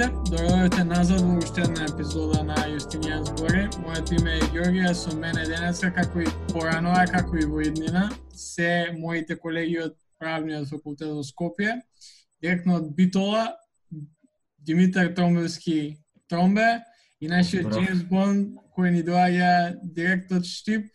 [0.00, 3.66] Здравейте, дојдовте назад во уште една епизода на Јустинијан збори.
[3.84, 8.94] Моето име е Ѓоргија, со мене денеска, како и порано, како и во иднина, се
[8.96, 11.74] моите колеги од правниот факултет во Скопје,
[12.40, 13.42] директно од Битола,
[14.56, 15.98] Димитар Тромбевски
[16.32, 16.80] Тромбе
[17.20, 19.52] и нашиот Джеймс Бонд кој ни доаѓа
[19.84, 20.88] директ од Штип,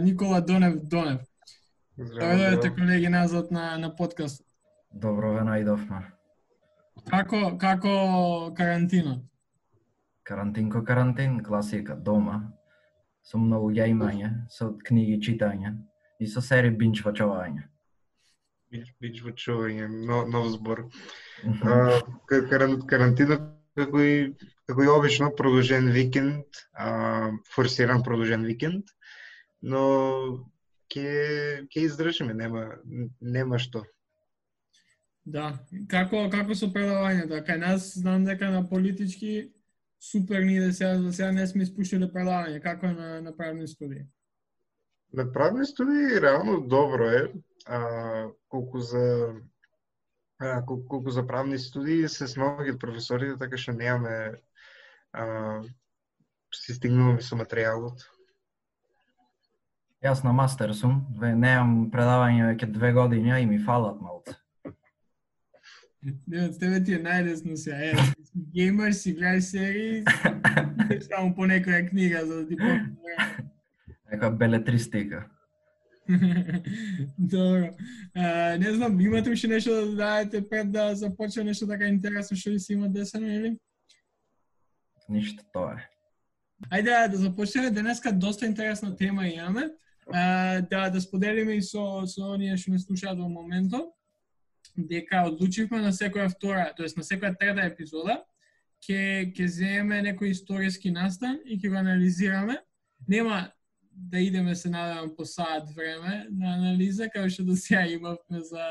[0.00, 1.20] Никола Донев Донев.
[2.00, 4.40] Дојдовте колеги назад на, на подкаст.
[4.88, 6.06] Добро ве најдовме.
[7.10, 7.92] Како, како
[8.56, 9.18] карантина?
[10.22, 12.40] Карантинко карантин, класика, дома.
[13.22, 15.76] Со многу јајмање, со книги читање
[16.18, 17.68] и со сери бинч вачување.
[18.72, 20.86] Бинч вачување, нов збор.
[21.62, 23.38] а, карантина
[23.76, 24.16] како и
[24.66, 28.90] како и обично продолжен викенд, а, форсиран продолжен викенд,
[29.62, 29.82] но
[30.92, 32.66] ќе ќе издржиме, нема
[33.20, 33.84] нема што.
[35.24, 35.52] Да,
[35.88, 39.52] како како со предавањето, кај нас знам дека на политички
[40.02, 43.68] супер ние да сега за сега не сме испуштиле предавање, како е на, на правни
[43.68, 44.02] студии?
[45.12, 47.32] На правни студии реално добро е,
[47.66, 49.34] а, колку за
[50.38, 54.42] а, колку, колку за правни студии се снаоѓаат професорите, така што немаме
[55.12, 55.62] а,
[56.50, 58.02] си стигнуваме со материјалот.
[60.02, 64.34] Јас на мастер сум, немам предавање веќе две години, и ми фалат малце.
[66.02, 67.76] Не, од тебе ти е најдесно се.
[67.90, 67.92] Е,
[68.54, 70.00] геймер си, гледај серии,
[71.08, 72.96] само по некоја книга за да ти помогне.
[74.10, 75.28] Нека белетристика.
[77.18, 77.70] Добро.
[78.14, 82.50] А, не знам, имате уште нешто да дадете пред да започне нешто така интересно што
[82.50, 83.56] ви си има десено или?
[85.08, 85.86] Ништо тоа е.
[86.70, 89.70] Ајде да започнеме денеска доста интересна тема имаме.
[90.12, 93.94] А, да да споделиме и со со оние што не слушаат во моментот
[94.76, 98.22] дека одлучивме на секоја втора, тоест на секоја трета епизода,
[98.82, 102.56] ќе ќе земеме некој историски настан и ќе го анализираме.
[103.08, 103.50] Нема
[103.92, 108.66] да идеме се надевам по саат време на анализа, како што до сега имавме за,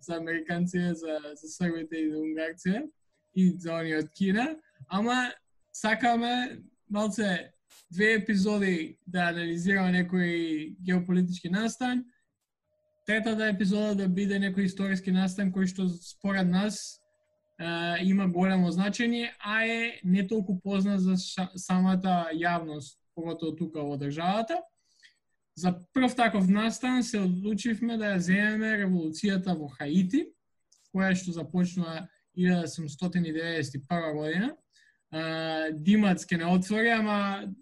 [0.00, 2.82] за американците, за, за србите и за унгарците
[3.34, 4.56] и за они од Кина,
[4.88, 5.32] ама
[5.72, 6.60] сакаме
[6.90, 7.52] малце
[7.90, 12.04] две епизоди да анализираме некој геополитички настан,
[13.06, 17.02] третата епизода да биде некој историски настан кој што според нас
[17.58, 23.82] е, има големо значење, а е не толку познат за ша, самата јавност, поготово тука
[23.82, 24.60] во државата.
[25.56, 30.26] За прв таков настан се одлучивме да ја земеме револуцијата во Хаити,
[30.94, 32.08] која што започнува
[32.38, 34.56] 1791 година.
[35.72, 37.52] Димац ке не отвори, ама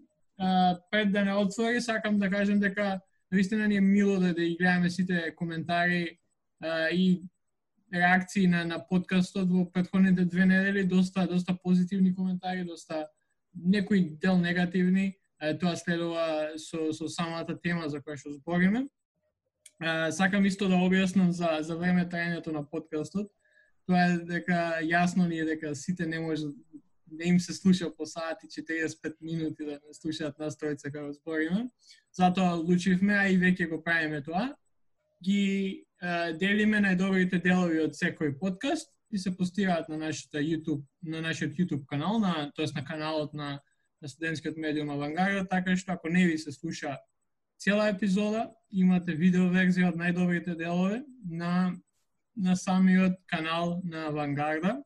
[0.91, 3.01] пред да не отвори, сакам да кажем дека
[3.33, 6.19] наистина ни е мило да, да ги гледаме сите коментари
[6.63, 7.23] а, и
[7.95, 13.09] реакции на, на подкастот во предходните две недели, доста доста позитивни коментари, доста
[13.55, 18.87] некои дел негативни, а, тоа следува со, со самата тема за која што збориме.
[19.81, 23.31] А, сакам исто да објаснам за, за време трајањето на подкастот.
[23.89, 26.47] Тоа е дека јасно ни е дека сите не може
[27.11, 31.67] не им се слуша по сати 45 минути да не слушаат нас тројца како збориме.
[32.17, 34.51] Затоа одлучивме, а и веќе го правиме тоа.
[35.23, 35.43] Ги
[36.03, 41.59] е, делиме најдобрите делови од секој подкаст и се постираат на нашата YouTube, на нашиот
[41.59, 43.61] YouTube канал, на тоест на каналот на
[44.01, 46.97] на студентскиот медиум Авангарда, така што ако не ви се слуша
[47.61, 51.77] цела епизода, имате видео верзија од најдобрите делови на
[52.37, 54.83] на самиот канал на Авангарда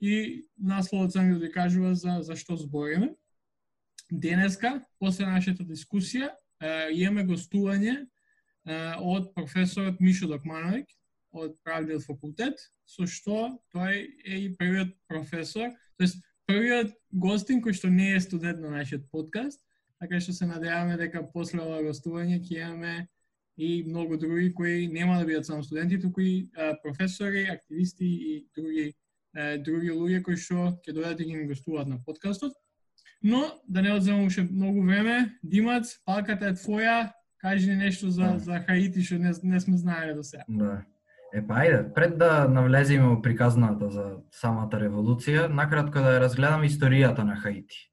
[0.00, 3.14] и насловот сам ви кажува за, за што збориме.
[4.12, 6.30] Денеска, после нашата дискусија,
[6.92, 7.96] имаме гостување
[9.00, 10.84] од професорот Мишо Докмановиќ
[11.34, 17.90] од Правниот факултет, со што тој е и првиот професор, тоест првиот гостин кој што
[17.90, 19.60] не е студент на нашиот подкаст,
[19.98, 23.08] така што се надеваме дека после ова гостување ќе имаме
[23.56, 26.50] и многу други кои нема да бидат само студенти, туку и
[26.82, 28.92] професори, активисти и други
[29.34, 32.54] други луѓе кои што ќе дојдат и ги гостуваат на подкастот.
[33.24, 38.36] Но да не одземам уште многу време, Димац, палката е твоја, кажи ни нешто за
[38.36, 38.38] да.
[38.38, 40.44] за Хаити што не, не сме знаеле до сега.
[40.48, 40.84] Да.
[41.32, 46.68] Е, па ајде, пред да навлеземе во приказната за самата револуција, накратко да ја разгледам
[46.68, 47.88] историјата на Хаити,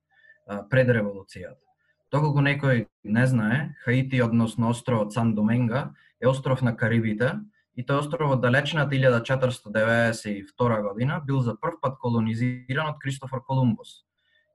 [0.69, 1.63] пред револуцијата.
[2.11, 7.39] Доколку некој не знае, Хаити, односно островот Сан Доменга, е остров на Карибите,
[7.79, 14.03] и тој остров од далечната 1492 година бил за прв пат колонизиран од Кристофор Колумбус,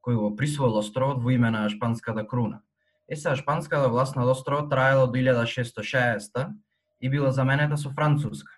[0.07, 2.63] кој го присвоил островот во име на шпанската круна.
[3.11, 6.55] Е сега шпанската власт на островот траела до 1660
[7.01, 8.53] и била заменета со француска.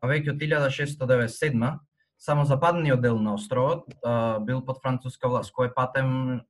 [0.00, 1.78] А веќе од 1697
[2.18, 6.40] само западниот дел на островот а, бил под француска власт, кој патем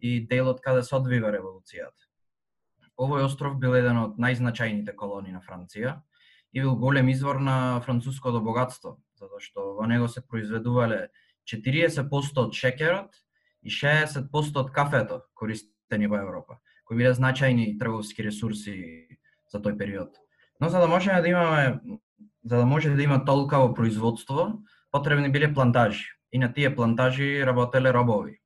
[0.00, 2.06] и делот каде се одвива револуцијата.
[3.00, 5.98] Овој остров бил еден од најзначајните колонии на Франција
[6.52, 11.08] и бил голем извор на француското богатство, затоа што во него се произведувале
[11.48, 13.22] 40% од шеќерот
[13.62, 18.76] и 60% од кафето користени во Европа, кои биле значајни трговски ресурси
[19.52, 20.18] за тој период.
[20.60, 21.80] Но за да можеме да имаме
[22.44, 26.06] за да може да има толкаво производство, потребни биле плантажи.
[26.32, 28.40] И на тие плантажи работеле робови.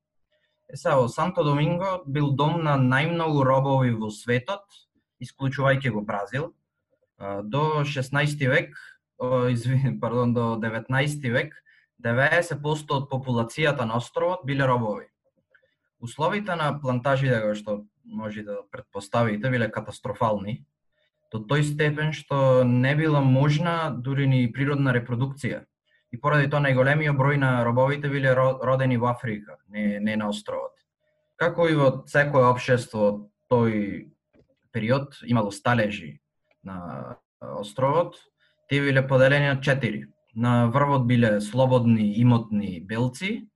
[0.69, 4.67] Е са, во Санто Доминго бил дом на најмногу робови во светот,
[5.23, 6.51] исклучувајќи го Бразил.
[7.45, 8.75] До 16 век,
[9.51, 11.55] извини, пардон, до 19 век,
[12.05, 15.07] 90% од популацијата на островот биле робови.
[16.01, 20.65] Условите на плантажите, што може да предпоставите, биле катастрофални,
[21.33, 25.65] до тој степен што не била можна дури ни природна репродукција.
[26.13, 30.73] И поради тоа најголемиот број на робовите биле родени во Африка, не, не на островот.
[31.37, 34.13] Како и во секое општество тој
[34.73, 36.21] период имало сталежи
[36.63, 38.17] на островот,
[38.69, 40.07] тие биле поделени на четири.
[40.37, 43.49] На врвот биле слободни имотни белци,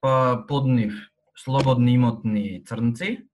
[0.00, 0.94] па под нив
[1.38, 3.28] слободни имотни црнци,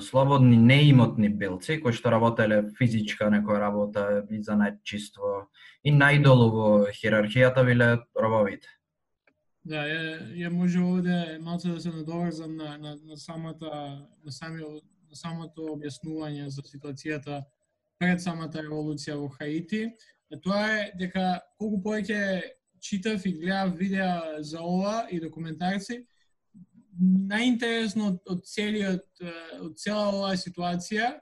[0.00, 5.48] слободни неимотни белци кои што работеле физичка некоја работа и за најчиство
[5.82, 8.70] и најдолу во хиерархијата биле робовите.
[9.68, 13.72] Да, ја, ја може овде малце да се надоврзам на, на, на самата
[14.24, 17.42] на самиот на самото објаснување за ситуацијата
[17.98, 19.88] пред самата револуција во Хаити.
[20.32, 22.42] А тоа е дека колку повеќе
[22.80, 26.04] читав и гледав видеа за ова и документарци,
[26.98, 29.22] најинтересно од, од целиот
[29.62, 31.14] од цела оваа ситуација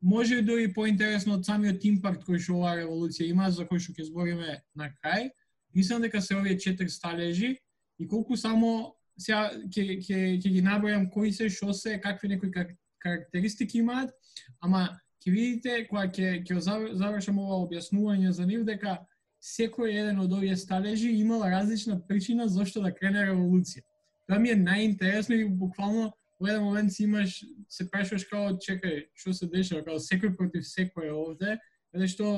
[0.00, 3.96] може да и поинтересно од самиот импакт кој што оваа револуција има, за кој што
[3.96, 5.30] ќе збориме на крај.
[5.74, 7.56] Мислам дека се овие четири сталежи
[7.98, 12.52] и колку само сега ќе ќе ќе ги набројам кои се, што се, какви некои
[13.00, 14.12] карактеристики имаат,
[14.60, 14.88] ама
[15.26, 16.60] ќе видите кога ќе ќе
[16.94, 19.00] завршам ова објаснување за нив дека
[19.42, 23.82] секој еден од овие сталежи имал различна причина зашто да крене револуција
[24.26, 27.38] тоа ми е најинтересно и буквално во еден момент си имаш,
[27.68, 31.56] се прашуваш како чекај, што се дешава, како секој против секој овде,
[31.94, 32.32] затоа што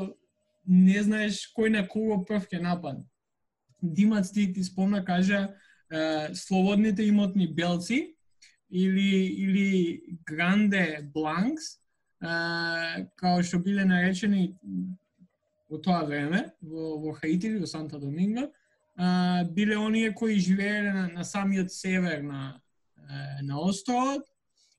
[0.68, 3.06] не знаеш кој на кого прв ќе нападне.
[3.82, 5.48] Димац ти, ти спомна, кажа,
[5.90, 8.14] е, слободните имотни белци
[8.70, 11.78] или, или гранде бланкс,
[12.20, 14.56] као што биле наречени
[15.68, 18.48] во тоа време, во, во Хаити во Санта Доминго,
[19.54, 22.60] биле оние кои живееле на, на самиот север на,
[23.42, 24.24] на островот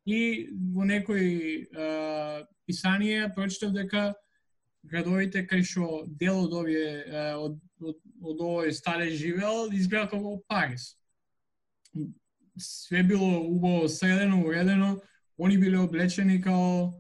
[0.06, 4.14] и во некои а, писанија прочитав дека
[4.84, 6.90] градовите кај што дел од овие
[7.38, 10.96] од, од, од овој стале живеел изгледа како Париз.
[12.60, 15.00] Све било убаво средено, уредено,
[15.40, 16.92] они биле облечени као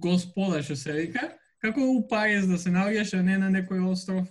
[0.00, 4.28] господа, што се вика, како у Париз да се наоѓаш, а не на некој остров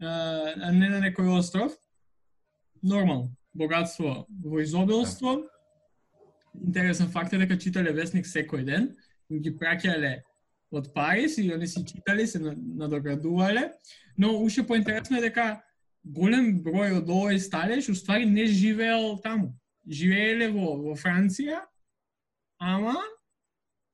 [0.00, 1.74] а не на некој остров.
[2.82, 5.42] Нормално, богатство во изобилство.
[6.54, 8.92] Интересен факт е дека читале вестник секој ден,
[9.30, 10.22] ги праќале
[10.70, 13.72] од Париз и они си читали, се надоградувале,
[14.18, 15.62] но уште поинтересно е дека
[16.04, 19.54] голем број од овој сталеж уствари не живеел таму.
[19.88, 21.62] Живееле во, во Франција,
[22.60, 22.96] ама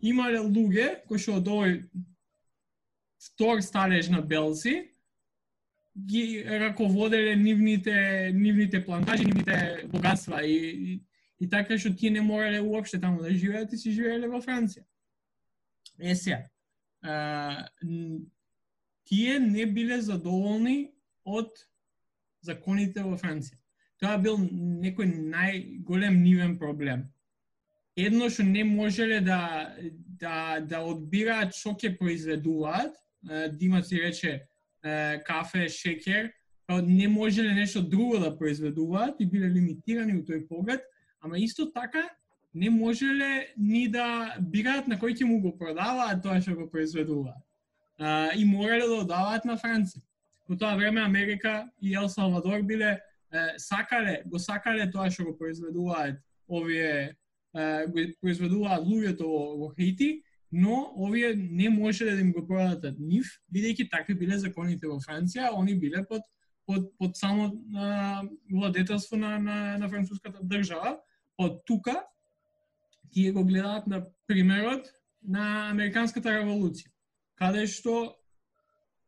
[0.05, 1.79] имале луѓе кои што од овој
[3.25, 4.75] втор стареж на Белци
[5.95, 11.03] ги раководеле нивните нивните плантажи, нивните богатства и, и,
[11.41, 14.85] и така што тие не морале уопште таму да живеат и си живееле во Франција.
[15.99, 16.43] Е сега,
[19.05, 20.91] тие не биле задоволни
[21.25, 21.53] од
[22.43, 23.57] законите во Франција.
[24.03, 24.41] Тоа бил
[24.83, 27.07] некој најголем нивен проблем.
[27.97, 29.75] Едно што не можеле да
[30.21, 32.95] да да одбираат што ќе произведуваат,
[33.53, 34.47] Дима си рече
[35.27, 36.33] кафе, шекер,
[36.67, 40.83] па не можеле нешто друго да произведуваат и биле лимитирани у тој поглед,
[41.21, 42.09] ама исто така
[42.55, 47.43] не можеле ни да бираат на кој ќе му го продаваат тоа што го произведуваат.
[48.37, 50.03] И морале да одаваат на Франција.
[50.49, 52.99] Во тоа време Америка и Ел Салвадор биле
[53.57, 57.17] сакале, го сакале тоа што го произведуваат овие
[57.55, 60.25] го произведуваат луѓето во, во Хаити
[60.57, 65.51] но овие не можеле да им го продадат нив, бидејќи такви биле законите во Франција,
[65.51, 66.23] они биле под
[66.67, 71.01] под под само а, владетелство на на, на француската држава.
[71.39, 72.05] Од тука
[73.11, 74.87] тие го гледаат на примерот
[75.23, 76.93] на американската револуција,
[77.35, 78.15] каде што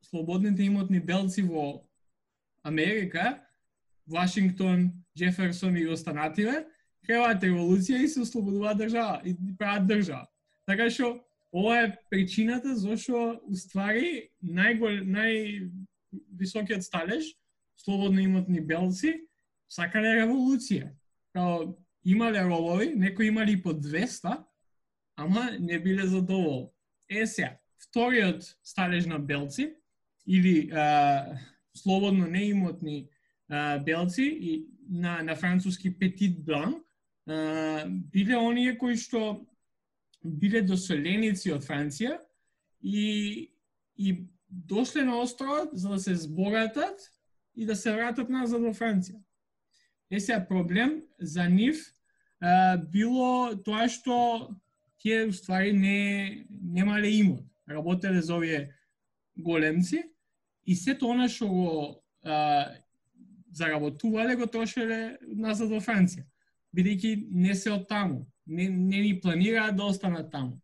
[0.03, 1.87] слободните имотни белци во
[2.63, 3.39] Америка
[4.07, 6.67] Вашингтон, Джеферсон и останативе,
[7.07, 10.27] креваат револуција и се ослободуваат држава и прават држава.
[10.67, 11.15] Така што
[11.55, 17.33] ова е причината зашто уствари најгол највисокиот сталеж
[17.77, 19.15] слободно имотни белци
[19.71, 20.91] сакале револуција.
[21.35, 24.45] Као имале робови, некои имали по 200,
[25.17, 26.69] ама не биле задоволни.
[27.09, 29.75] Е сега, вториот сталеж на белци
[30.27, 31.39] или а,
[31.77, 33.09] слободно неимотни
[33.49, 36.83] а, белци и на, на француски Петит Блан
[37.27, 39.47] биле оние кои што
[40.23, 42.19] биле доселеници од Франција
[42.83, 43.51] и,
[43.97, 47.11] и дошле на островот за да се зборатат
[47.55, 49.19] и да се вратат назад во Франција.
[50.11, 51.83] Е сега проблем за нив
[52.41, 54.55] а, било тоа што
[55.03, 57.45] тие уствари не немале имот.
[57.69, 58.75] Работеле за овие
[59.37, 60.05] големци
[60.65, 62.71] и сето она што го а,
[63.53, 66.27] заработувале го трошеле назад во Франција,
[66.77, 70.61] бидејќи не се од таму, не, не ни планираат да останат таму.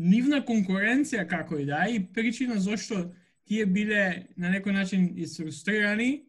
[0.00, 3.10] Нивна конкуренција како и да и причина зашто
[3.48, 6.26] тие биле на некој начин изфрустрирани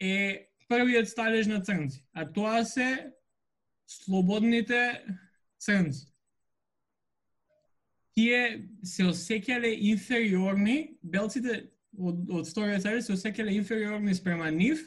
[0.00, 3.12] е првиот сталеж на црнци, а тоа се
[3.86, 5.04] слободните
[5.60, 6.12] црнци
[8.16, 11.58] тие се осеќале инфериорни, белците
[11.96, 14.82] од, од вториот цар се осеќале инфериорни спрема нив,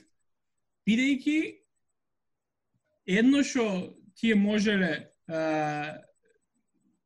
[0.87, 1.37] бидејќи
[3.05, 6.01] едно што тие можеле а,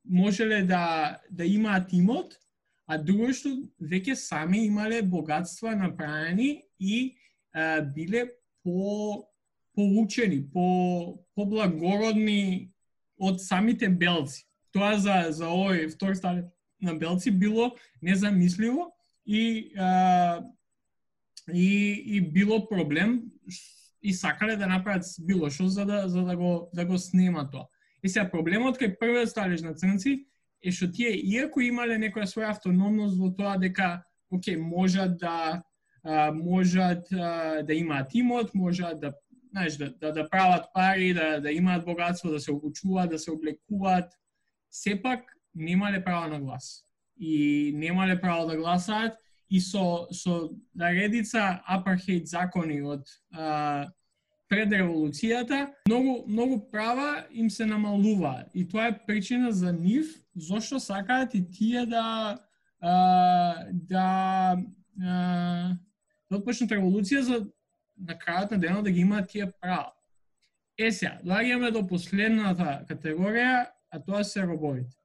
[0.03, 2.39] можеле да да имаат имот,
[2.87, 7.15] а друго што веќе сами имале богатства направени и
[7.53, 8.29] а, биле
[8.63, 9.25] по
[9.75, 12.71] поучени, по поблагородни
[13.19, 14.45] од самите белци.
[14.71, 16.49] Тоа за, за овој втор стале
[16.81, 18.91] на Белци било незамисливо
[19.25, 20.43] и, а,
[21.53, 23.31] и, и било проблем
[24.01, 27.67] и сакале да направат било што за да, за да, го, да го снема тоа.
[28.03, 30.25] И сега проблемот кај првиот сталеж на црнци
[30.61, 35.63] е што тие, иако имале некоја своја автономност во тоа дека, оке, можат да,
[36.03, 39.13] а, можат а, да имаат имот, можат да
[39.51, 43.31] знаеш, да, да, да прават пари, да, да имаат богатство, да се обучуваат, да се
[43.31, 44.13] облекуваат,
[44.71, 46.85] сепак немале право на глас.
[47.19, 49.17] И немале право да гласаат
[49.49, 53.89] и со, со наредица апархейт закони од а,
[54.49, 58.45] пред револуцијата, многу, многу права им се намалува.
[58.53, 62.37] И тоа е причина за нив, зошто сакаат и тие да
[62.81, 64.57] а, да
[65.01, 65.77] а,
[66.29, 67.45] да отпочнат револуција за
[67.99, 69.91] на крајот на денот да ги имаат тие права.
[70.77, 74.95] Е сега, доаѓаме до последната категорија, а тоа се робовите.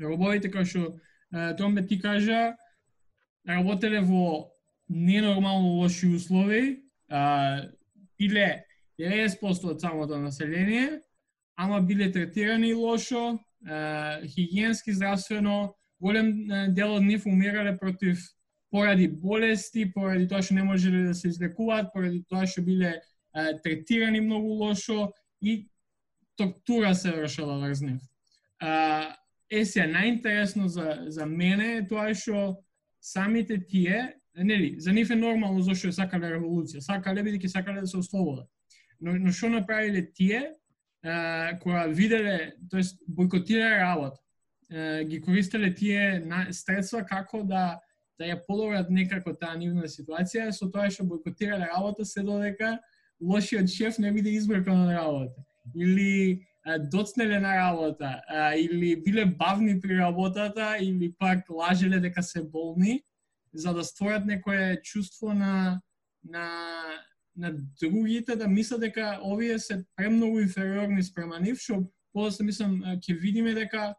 [0.00, 0.92] Робовите, како што
[1.58, 2.54] Томбе ти кажа,
[3.44, 4.50] Да работеле во
[4.88, 7.68] ненормално лоши услови, а,
[8.18, 8.64] биле
[8.98, 11.00] 90% од самото население,
[11.56, 18.18] ама биле третирани лошо, а, хигиенски, здравствено, голем дел од нив умирале против
[18.70, 23.00] поради болести, поради тоа што не можеле да се излекуваат, поради тоа што биле
[23.32, 25.66] а, третирани многу лошо и
[26.36, 28.00] тортура се вршала врз нив.
[28.60, 29.16] А,
[29.50, 32.62] е најинтересно за, за мене е тоа што
[33.00, 37.86] самите тие, нели, за нив е нормално зашто е сакале револуција, сакале бидејќи сакале да
[37.90, 38.48] се ослободат.
[39.00, 40.54] Но, но што направиле тие,
[41.02, 44.20] а, која виделе, тоест бойкотирале работа,
[44.70, 47.80] а, ги користеле тие на, средства како да
[48.20, 52.74] да ја подобрат некако таа нивна ситуација, со тоа што бойкотирале работа се додека
[53.20, 55.40] лошиот шеф не биде избркан од работа.
[55.74, 56.44] Или
[56.78, 58.22] доцнеле на работа,
[58.56, 63.02] или биле бавни при работата, или пак лажеле дека се болни,
[63.54, 65.80] за да створат некое чувство на,
[66.28, 66.48] на,
[67.36, 73.18] на другите да мислат дека овие се премногу инфериорни спрема нив, што после мислам ќе
[73.18, 73.94] видиме дека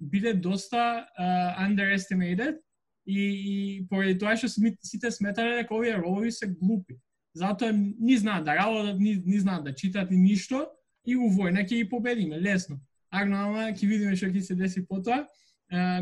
[0.00, 2.58] биле доста uh, underestimated
[3.06, 6.98] и, и поради тоа што сите сметале дека овие робови се глупи.
[7.36, 10.66] Затоа ни знаат да работат, ни, ни знаат да читат и ништо,
[11.06, 12.80] и у војна ќе ги победиме, лесно.
[13.10, 15.24] Агно, ама ќе видиме што ќе се деси потоа.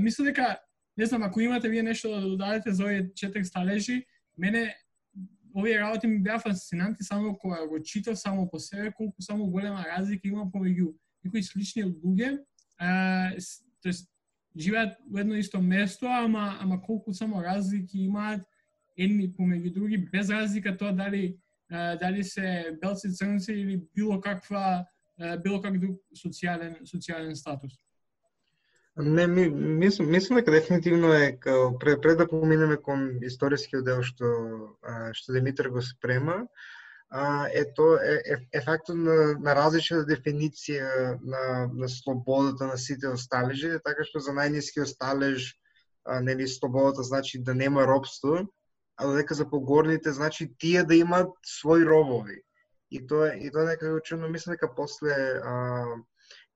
[0.00, 0.56] Мислам дека,
[0.96, 4.04] не знам, ако имате вие нешто да додадете за овие четири сталежи,
[4.38, 4.75] мене
[5.56, 9.84] овие работи ми беа фасцинанти само кога го читав само по себе, колку само голема
[9.84, 10.94] разлика има помеѓу
[11.25, 12.40] некои слични луѓе,
[13.82, 14.11] тоест
[14.58, 18.42] живеат во едно исто место, ама ама колку само разлики имаат
[18.96, 21.37] едни помеѓу други, без разлика тоа дали
[21.70, 24.87] дали се белци црнци или било каква
[25.18, 27.73] било как друг социјален социјален статус.
[28.97, 34.02] Не, ми, мислам, мислам дека дефинитивно е као пред, пред да поминеме кон историскиот дел
[34.06, 34.28] што
[35.12, 36.47] што Димитар го спрема,
[37.11, 42.78] а, е то е, е, е фактот на, на различна дефиниција на, на слободата на
[42.78, 45.50] сите осталежи, така што за најнискиот осталеж
[46.04, 48.47] а, нели слободата значи да нема робство,
[48.97, 52.42] а додека за погорните значи тие да имат своји робови.
[52.91, 55.85] И тоа и тоа некако чудно мислам дека после а,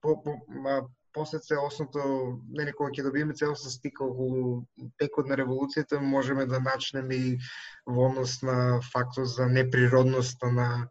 [0.00, 4.66] по, по, а, после целосното, нели кога ќе добиеме целосно стика околу
[4.98, 7.38] текот на револуцијата, можеме да начнеме и
[7.86, 10.88] во однос на фактот за неприродноста на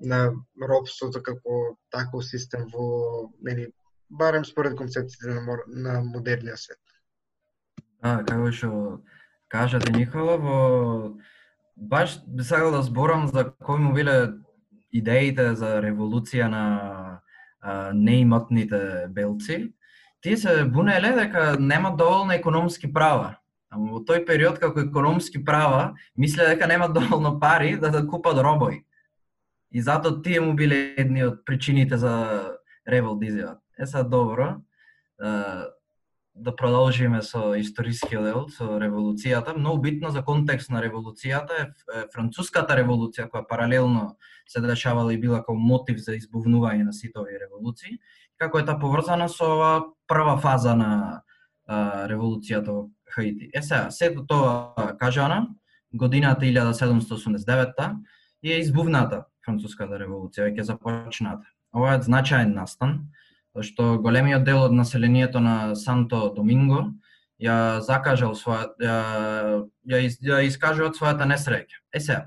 [0.00, 0.32] на
[0.68, 3.68] робството како таков систем во нели
[4.10, 6.78] барем според концепциите на, на модерниот свет.
[8.02, 8.70] Да, како што
[9.52, 10.56] кажате Никола, во
[11.76, 14.32] баш би сакал да зборам за кои му биле
[14.92, 16.64] идеите за револуција на
[17.94, 19.72] неимотните белци,
[20.20, 23.36] тие се бунеле дека нема доволно економски права.
[23.70, 28.36] Ама во тој период како економски права, мисле дека нема доволно пари да да купат
[28.36, 28.82] робој.
[29.70, 32.56] И затоа тие му биле едни од причините за
[32.88, 34.58] револ да Е са добро,
[36.34, 39.56] да продолжиме со историскиот дел, со револуцијата.
[39.56, 44.16] Многу битно за контекст на револуцијата е француската револуција која паралелно
[44.48, 47.98] се дешавала и била како мотив за избувнување на сите овие револуции,
[48.38, 49.72] како е та поврзана со ова
[50.08, 51.22] прва фаза на
[51.66, 53.50] а, револуцијата во Хаити.
[53.54, 55.48] Е сега, сето тоа кажана,
[55.92, 57.96] годината 1789-та
[58.44, 61.46] е избувната француската револуција, веќе започната.
[61.74, 63.10] Ова е значаен настан,
[63.58, 66.92] што големиот дел од населението на Санто Доминго
[67.40, 68.98] ја закажал своја ја,
[69.90, 71.80] ја, ја искажуваат својата несреќа.
[71.92, 72.18] Е се,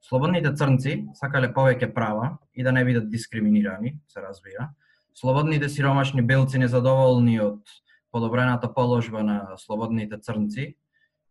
[0.00, 4.70] слободните црнци сакале повеќе права и да не бидат дискриминирани, се разбира.
[5.14, 7.60] Слободните сиромашни белци незадоволни од
[8.12, 10.76] подобрената положба на слободните црнци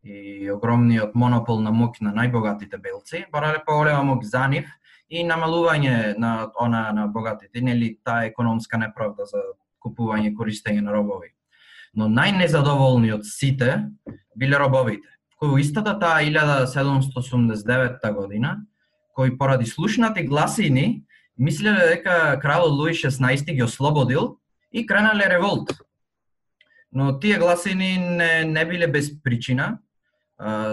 [0.03, 4.69] и огромниот монопол на мук на најбогатите белци, барале поголема мук за нив
[5.10, 9.41] и намалување на она на богатите, нели таа економска неправда за
[9.82, 11.34] купување и користење на робови.
[11.98, 13.89] Но најнезадоволни од сите
[14.38, 15.08] биле робовите,
[15.39, 18.60] кои во истата таа 1789 година,
[19.15, 21.04] кои поради слушнати гласини
[21.38, 24.38] мислеле дека кралот Луи 16 ги ослободил
[24.72, 25.72] и кренале револт.
[26.91, 29.80] Но тие гласини не, не биле без причина,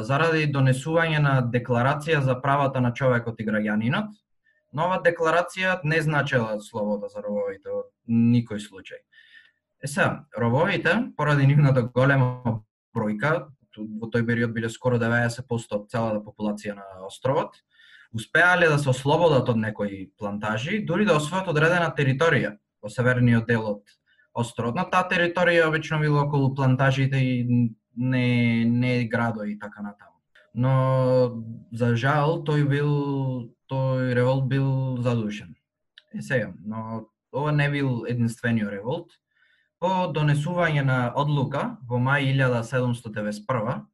[0.02, 4.12] заради донесување на декларација за правата на човекот и граѓанинот,
[4.76, 9.00] Нова декларација не значела слобода за робовите во никој случај.
[9.82, 12.60] Е сега, робовите, поради нивната голема
[12.96, 17.56] бројка, во тој период биле скоро 90% од целата популација на островот,
[18.16, 23.66] успеале да се ослободат од некои плантажи, дури да освојат одредена територија во северниот дел
[23.72, 23.96] од
[24.36, 24.76] островот.
[24.76, 30.16] Но таа територија обично било околу плантажите и не не градови и така натаму.
[30.54, 35.54] Но за жал тој бил тој револт бил задушен.
[36.14, 39.10] Е сега, но ова не бил единствениот револт.
[39.78, 43.84] По донесување на одлука во мај 1791,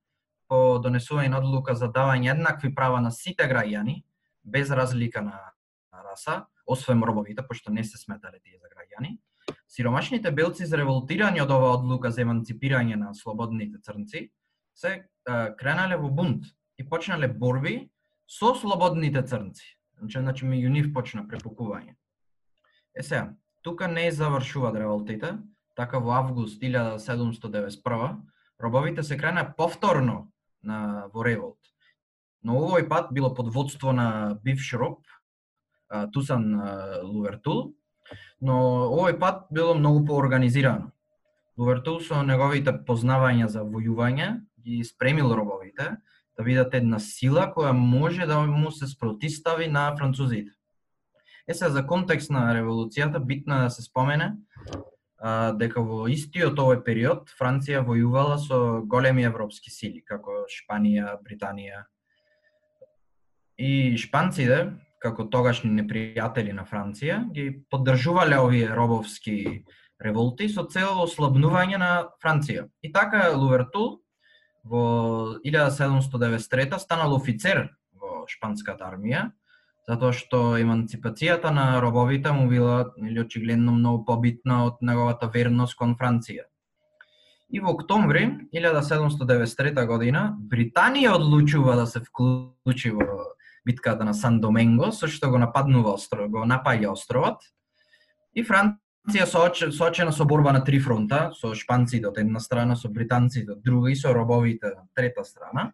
[0.49, 4.05] по донесување на одлука за давање еднакви права на сите граѓани,
[4.45, 5.41] без разлика на,
[5.93, 9.17] на раса, освен робовите, пошто не се сметале тие за граѓани,
[9.69, 14.29] сиромашните белци зреволтирани од ова одлука за еманципирање на слободните црнци,
[14.75, 14.93] се
[15.59, 16.47] кренале во бунт
[16.79, 17.91] и почнале борби
[18.33, 19.65] со слободните црнци.
[19.99, 21.97] Значи, значи меѓу нив почна препукување.
[22.97, 25.37] Е сега, тука не завршуваат револтите,
[25.77, 28.17] така во август 1791
[28.63, 31.59] робовите се крена повторно на во револт.
[32.43, 35.05] Но овој пат било под водство на бивш роб
[36.13, 36.57] Тусан
[37.05, 37.75] Лувертул,
[38.41, 40.91] но овој пат било многу поорганизирано.
[41.59, 45.99] Лувертул со неговите познавања за војување ги спремил робовите,
[46.39, 50.53] да видат една сила која може да му се спротистави на французите.
[51.49, 54.33] Е се за контекст на револуцијата битно да се спомене
[55.19, 61.85] а, дека во истиот овој период Франција војувала со големи европски сили, како Шпанија, Британија.
[63.59, 69.65] И шпанците, како тогашни непријатели на Франција, ги поддржувале овие робовски
[70.03, 71.93] револти со цел ослабнување на
[72.23, 72.69] Франција.
[72.83, 74.02] И така Лувертул
[74.65, 79.31] во 1793 станал офицер во шпанската армија,
[79.89, 85.97] затоа што еманципацијата на робовите му била или очигледно многу побитна од неговата верност кон
[85.99, 86.47] Франција.
[87.53, 93.35] И во октомври 1793 година Британија одлучува да се вклучи во
[93.67, 97.43] битката на Сан Доменго, со што го нападнува остров, го напаѓа островот.
[98.35, 99.27] И Франција Франција
[99.75, 103.91] соочена со борба на три фронта, со шпанците од една страна, со британците од друга
[103.91, 105.73] и со робовите од трета страна,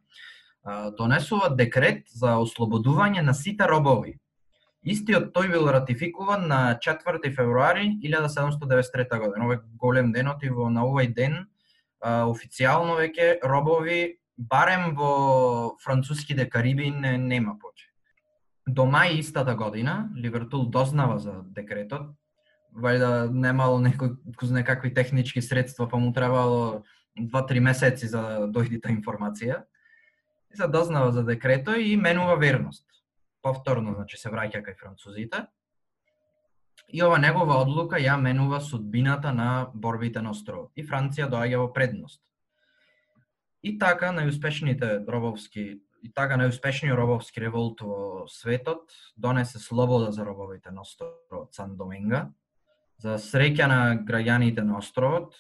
[0.97, 4.17] донесува декрет за ослободување на сите робови.
[4.83, 9.45] Истиот тој бил ратификуван на 4 февруари 1793 година.
[9.45, 11.49] Овој голем денот и во на овој ден
[12.01, 17.91] официјално веќе робови барем во француските Кариби не, нема поче.
[18.67, 22.15] До мај истата година Ливертул дознава за декретот,
[22.79, 26.85] вајда немало некој кузне некакви технички средства, па му требало
[27.19, 29.65] 2-3 месеци за да дојде таа информација.
[30.53, 32.87] И се дознава за декрето и менува верност.
[33.43, 35.47] Повторно, значи, се враќа кај французите.
[36.89, 40.73] И ова негова одлука ја менува судбината на борбите на островот.
[40.77, 42.23] И Франција доаѓа во предност.
[43.63, 50.71] И така најуспешните робовски и така најуспешниот робовски револт во светот донесе слобода за робовите
[50.71, 52.31] на островот Сан Доминга.
[52.99, 55.37] За среќа на граѓаните на островот,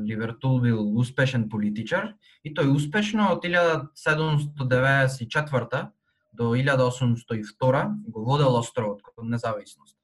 [0.00, 5.90] Ливертул бил успешен политичар и тој успешно од 1794
[6.32, 9.96] до 1802 го водел островот кон независност.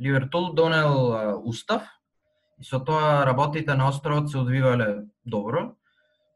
[0.00, 1.82] Ливертул донел устав
[2.58, 5.76] и со тоа работите на островот се одвивале добро,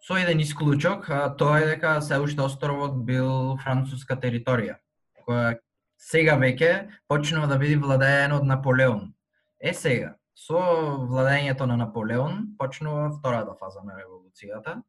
[0.06, 4.76] со еден исклучок, а тоа е дека се уште островот бил француска територија,
[5.24, 5.56] која
[5.96, 9.14] сега веќе почнува да биде владеен од Наполеон.
[9.62, 10.58] Е сега, со
[11.06, 14.80] владењето на Наполеон почнува втората фаза на револуцијата,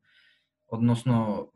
[0.66, 1.52] односно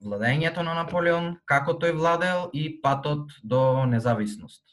[0.00, 4.64] владењето на Наполеон, како тој владел и патот до независност.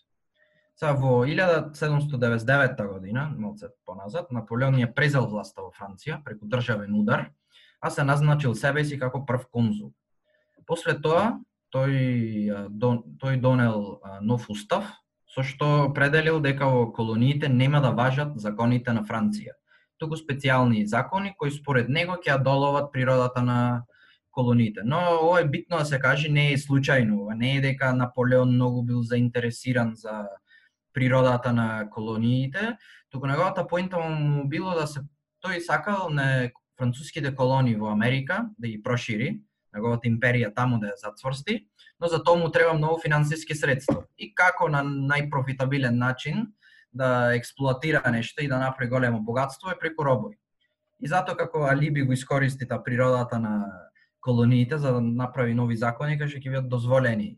[0.80, 7.34] Са во 1799 година, малце поназад, Наполеон ја презел власта во Франција преку државен удар,
[7.82, 9.92] а се назначил себе си како прв конзул.
[10.66, 11.36] После тоа,
[11.76, 12.72] тој,
[13.20, 14.88] тој донел нов устав,
[15.40, 19.56] со што определил дека во колониите нема да важат законите на Франција,
[19.98, 23.84] туку специјални закони кои според него ќе одоловат природата на
[24.32, 24.82] колониите.
[24.84, 28.52] Но ова е битно да се каже, не е случајно, ова не е дека Наполеон
[28.56, 30.28] многу бил заинтересиран за
[30.94, 32.76] природата на колониите,
[33.10, 35.06] туку неговата поинта му било да се
[35.44, 39.40] тој сакал на француските колонии во Америка, да ги прошири,
[39.74, 41.64] неговата империја таму да ја зацврсти,
[42.02, 44.04] но за тоа му треба многу финансиски средства.
[44.18, 46.48] И како на најпрофитабилен начин
[46.94, 50.38] да експлоатира нешто и да направи големо богатство е преку робови.
[51.02, 53.66] И затоа како Алиби го искористи та природата на
[54.22, 57.38] колониите за да направи нови закони кои ќе бидат дозволени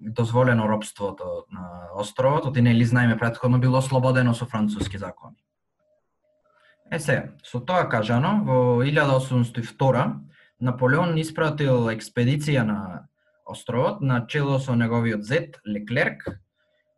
[0.00, 5.36] дозволено робството на островот, оти нели знаеме претходно било слободено со француски закони.
[6.90, 10.29] Е се, со тоа кажано, во 1802
[10.60, 12.80] Наполеон испратил експедиција на
[13.48, 16.26] островот на чело со неговиот зет Леклерк,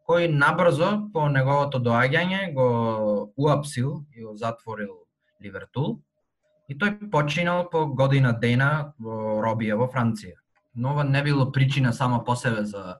[0.09, 2.67] кој набрзо по неговото доаѓање го
[3.37, 5.07] уапсил и го затворил
[5.43, 6.01] Ливертул
[6.69, 10.35] и тој починал по година дена во робија во Франција.
[10.75, 12.99] Но ова не било причина само по себе за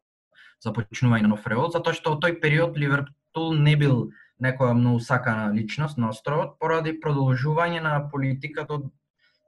[0.63, 5.51] започнување на нов револт, затоа што во тој период Ливертул не бил некоја многу сакана
[5.55, 8.79] личност на островот поради продолжување на политиката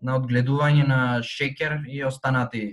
[0.04, 2.64] на одгледување на шеќер и останати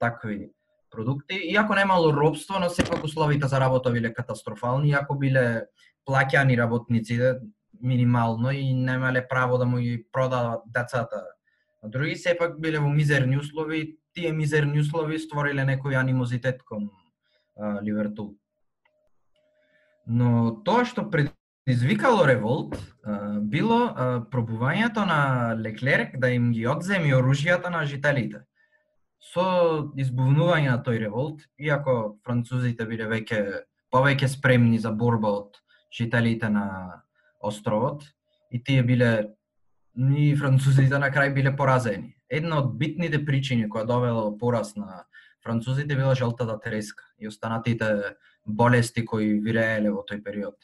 [0.00, 0.50] такви
[0.90, 1.36] продукти.
[1.52, 5.66] Иако немало робство, но сепак условите за работа биле катастрофални, иако биле
[6.08, 7.36] плаќани работниците
[7.80, 11.22] минимално и немале право да му ги продават децата.
[11.82, 16.90] А други сепак биле во мизерни услови, тие мизерни услови створиле некој анимозитет кон
[17.56, 18.36] а, Ливертул.
[20.06, 21.32] Но тоа што пред
[21.70, 22.76] извикало револт
[23.50, 23.80] било
[24.32, 28.44] пробувањето на Леклерк да им ги одземи оружјата на жителите.
[29.20, 29.44] Со
[30.00, 33.42] избувнување на тој револт, иако французите биле веќе
[33.92, 35.60] повеќе спремни за борба од
[35.92, 37.02] жителите на
[37.40, 38.04] островот,
[38.50, 39.12] и тие биле
[39.94, 42.14] ни французите на крај биле поразени.
[42.30, 45.04] Една од битните причини која довела пораз на
[45.44, 50.56] французите била жолтата треска и останатите болести кои вирееле во тој период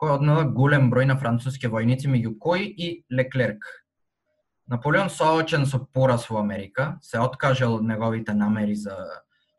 [0.00, 3.64] кој однела голем број на француски војници, меѓу кои и Леклерк.
[4.68, 8.96] Наполеон соочен со пораз во Америка, се откажал од неговите намери за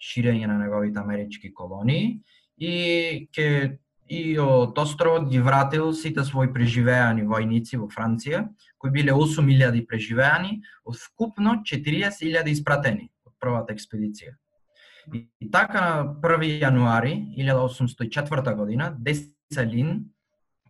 [0.02, 2.22] ширење на неговите амерички колонии
[2.58, 8.44] и ке и од островот ги вратил сите своји преживеани војници во Франција,
[8.78, 14.36] кои биле 8000 преживеани, од вкупно 40.000 испратени од првата експедиција.
[15.14, 20.04] И, така на 1 јануари 1804 година Десалин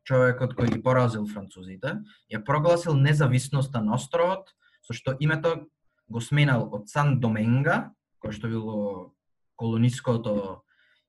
[0.06, 2.00] човекот кој ги поразил французите,
[2.32, 4.54] ја прогласил независноста на островот,
[4.86, 5.68] со што името
[6.08, 7.92] го сменал од Сан Доменга,
[8.22, 9.14] кој што било
[9.58, 10.62] колониското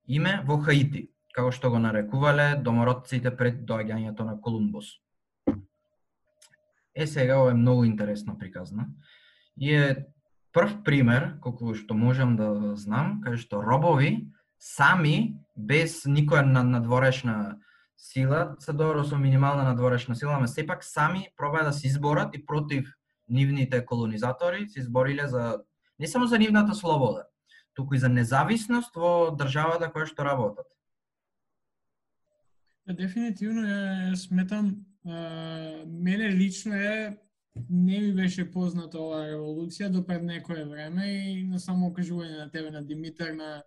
[0.08, 4.96] име, во Хаити, како што го нарекувале домородците пред доаѓањето на Колумбус.
[6.96, 8.88] Е сега ова е многу интересно приказна
[9.56, 10.06] и е
[10.56, 17.60] прв пример колку што можам да знам кај што робови сами без никоја надворешна
[17.96, 22.46] сила, се добро со минимална надворешна сила, ама сепак сами пробаа да се изборат и
[22.46, 22.94] против
[23.28, 25.58] нивните колонизатори се избориле за
[25.98, 27.26] не само за нивната слобода,
[27.74, 30.66] туку и за независност во државата која што работат.
[32.86, 37.18] Дефинитивно е, сметам, е, мене лично е
[37.70, 42.50] не ми беше позната оваа револуција до пред некое време и на само кажување на
[42.50, 43.62] тебе на Димитар на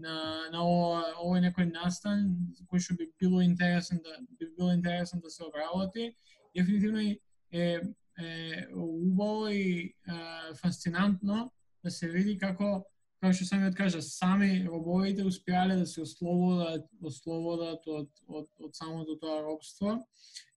[0.00, 0.16] на
[0.52, 2.28] на ова, овој некој настан
[2.70, 6.14] кој што би било интересен да би било интересен да се обработи.
[6.56, 7.18] Дефинитивно е
[7.52, 7.80] е,
[8.18, 11.50] е убаво и е, фасцинантно
[11.84, 12.84] да се види како
[13.20, 19.18] како што самиот кажа, сами робовите успеале да се ослободат, ослободат од, од, од самото
[19.20, 19.98] тоа робство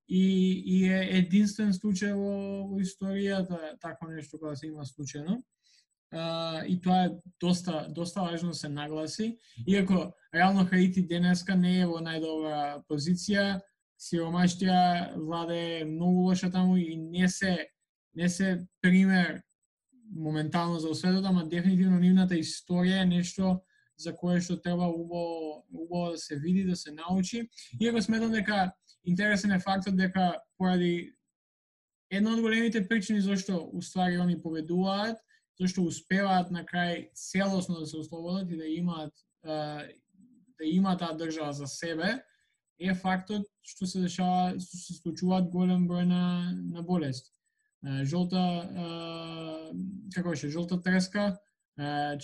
[0.08, 0.24] и,
[0.76, 5.42] и е единствен случај во, во историјата такво нешто кога се има случајно
[6.68, 9.38] и тоа е доста доста важно да се нагласи.
[9.68, 13.62] Иако реално Хаити денеска не е во најдобра позиција,
[13.98, 17.68] сиромаштија владе многу лоша таму и не се
[18.16, 19.42] не се пример
[20.16, 23.64] моментално за осветот, ама дефинитивно нивната историја е нешто
[23.98, 27.50] за кое што треба убаво, убаво да се види, да се научи.
[27.80, 28.72] Иако сметам дека
[29.06, 31.14] интересен е фактот дека поради
[32.12, 35.18] една од големите причини зашто уствари они победуваат
[35.60, 39.14] зашто успеваат на крај целосно да се ослободат и да имаат
[39.44, 42.24] да имаат таа држава за себе,
[42.80, 47.32] е фактот што се дешава, што се случуваат голем број на, на болести.
[48.08, 48.40] Жолта,
[50.16, 51.34] како беше, жолта треска,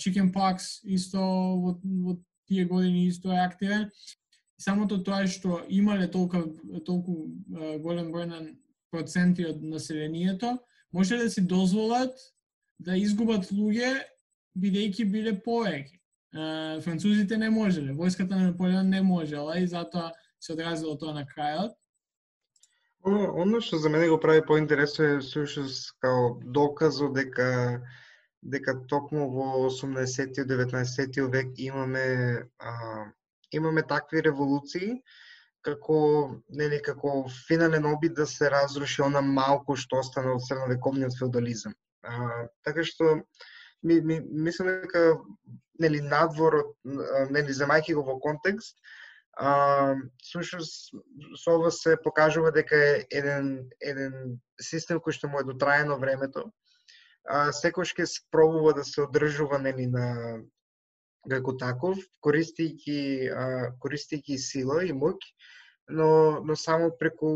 [0.00, 1.20] chicken pox исто
[1.60, 2.16] во, во
[2.48, 3.90] тие години исто е активен.
[4.60, 6.42] Самото тоа што имале толку
[6.84, 7.28] толку
[7.80, 8.40] голем број на
[8.90, 10.58] проценти од населението,
[10.92, 12.16] може да си дозволат
[12.80, 13.92] да изгубат луѓе
[14.60, 15.96] бидејќи биле повеќе.
[16.84, 21.74] Французите не можеле, војската на Наполеон не можела и затоа се одразило тоа на крајот.
[23.02, 27.80] Оно, оно што за мене го прави поинтересно е сушност као доказо дека
[28.42, 32.72] дека токму во 18-ти 19 век имаме а,
[33.52, 35.00] имаме такви револуции
[35.62, 35.96] како
[36.48, 41.74] нели како финален обид да се разруши она малку што остана од средновековниот феодализам.
[42.02, 43.20] А, така што
[43.82, 45.18] ми, ми, мислам дека
[45.80, 46.72] нели надвор од
[47.32, 48.76] нели земајќи го во контекст,
[49.36, 50.94] а, сушност
[51.42, 56.50] со ова се покажува дека е еден еден систем кој што му е дотраено времето.
[57.24, 60.40] А, секој ќе спробува да се одржува нели на
[61.28, 63.00] како таков, користејќи
[63.80, 65.16] користејќи сила и моќ,
[65.88, 67.30] но но само преку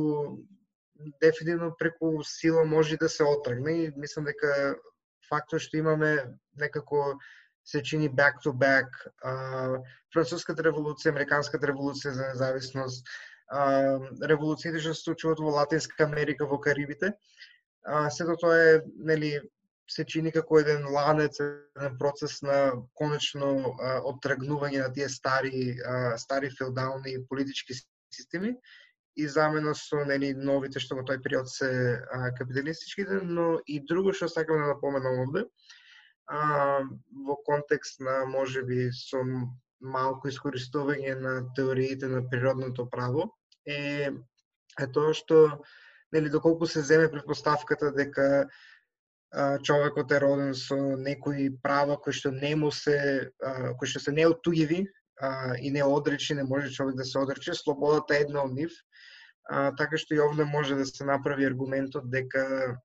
[1.21, 4.77] дефинитивно преку сила може да се отргне и мислам дека
[5.29, 6.13] фактот што имаме
[6.57, 7.15] некако
[7.65, 8.89] се чини back to back
[9.25, 9.81] а,
[10.13, 13.09] француската револуција, американската револуција за независност,
[13.49, 17.15] а, револуциите што се случуваат во Латинска Америка, во Карибите.
[17.85, 19.41] А, сето тоа е нели
[19.91, 23.49] се чини како еден ланец, еден процес на конечно
[23.81, 25.77] а, оттргнување на тие стари
[26.21, 27.75] стари феодални политички
[28.13, 28.57] системи
[29.17, 31.69] и замена со нени новите што во тој период се
[32.11, 35.45] а, капиталистичките, но и друго што сакам да напоменам овде,
[36.27, 36.83] а,
[37.29, 39.23] во контекст на можеби со
[39.81, 43.31] малку искористување на теориите на природното право
[43.67, 44.11] е
[44.81, 45.63] е тоа што
[46.13, 48.49] нели доколку се земе предпоставката дека
[49.31, 54.01] а, човекот е роден со некои права кои што не му се а, кои што
[54.01, 54.85] се неотуѓиви
[55.21, 58.73] а, и неодречи, не може човек да се одрече, слободата е една од нив,
[59.51, 62.77] а, така што и овде може да се направи аргументот дека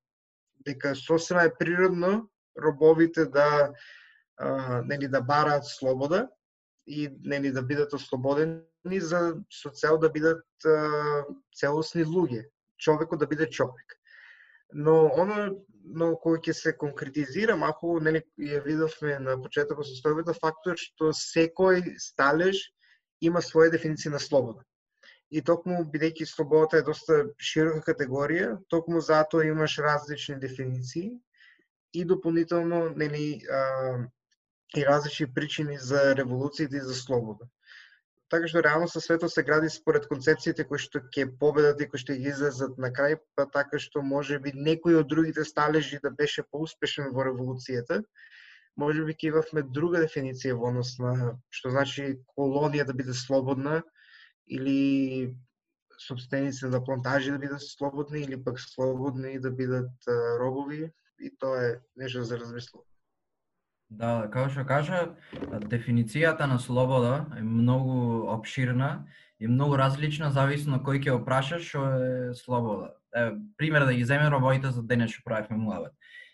[0.64, 2.28] дека сосема е природно
[2.62, 3.72] робовите да
[4.36, 6.28] а, нели да бараат слобода
[6.86, 11.24] и нели да бидат ослободени за со цел да бидат а,
[11.56, 13.96] целосни луѓе, човекот да биде човек.
[14.72, 20.34] Но оно но кој ќе се конкретизира, мако нели ја видовме на почетокот со состојбата
[20.36, 22.60] фактот што секој сталеж
[23.20, 24.64] има своја дефиниција на слобода.
[25.30, 31.12] И токму бидејќи слободата е доста широка категорија, токму затоа имаш различни дефиниции
[31.92, 33.60] и дополнително нели а,
[34.76, 37.46] и различни причини за револуциите и за слобода.
[38.30, 41.98] Така што реално со светот се гради според концепциите кои што ќе победат и кои
[41.98, 46.14] што ги излезат на крај, па така што може би некој од другите сталежи да
[46.22, 48.02] беше поуспешен во револуцијата,
[48.78, 51.14] може би ќе имавме друга дефиниција во однос на
[51.50, 53.80] што значи колонија да биде слободна,
[54.50, 55.36] или
[56.06, 59.90] собственици на плантажи да бидат слободни или пак слободни да бидат
[60.40, 62.89] робови и тоа е нешто за размислување.
[63.90, 65.00] Да, како што кажа,
[65.66, 69.06] дефиницијата на слобода е многу обширна
[69.42, 72.92] и многу различна зависно кој ќе опрашаш што е слобода.
[73.10, 75.92] Е, пример да ги земе робовите за денес што правевме муавет.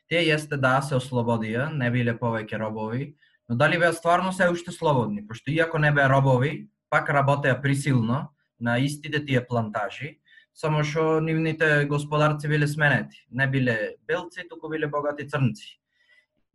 [0.08, 3.14] Тие јесте да се ослободија, не биле повеќе робови,
[3.48, 8.28] но дали беа стварно се уште слободни, пошто иако не беа робови, пак работеа присилно
[8.60, 10.18] на истите тие плантажи,
[10.52, 13.24] само што нивните господарци биле сменети.
[13.30, 15.80] Не биле белци, туку биле богати црнци.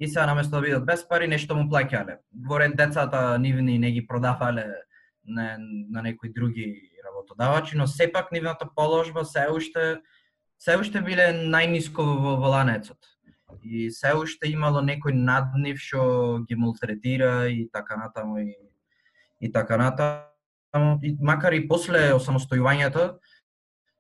[0.02, 2.16] И сега наместо да бидат без пари, нешто му плаќале.
[2.34, 4.66] Дворед децата нивни не ги продавале
[5.26, 10.02] на, на некои други работодавачи, но сепак нивната положба се уште
[10.58, 12.98] се уште биле најниско во, во ланецот.
[13.62, 18.58] И се уште имало некој над нив што ги мултретира и така натаму и,
[19.42, 20.98] и така натаму.
[21.06, 23.20] И макар и после осамостојувањето,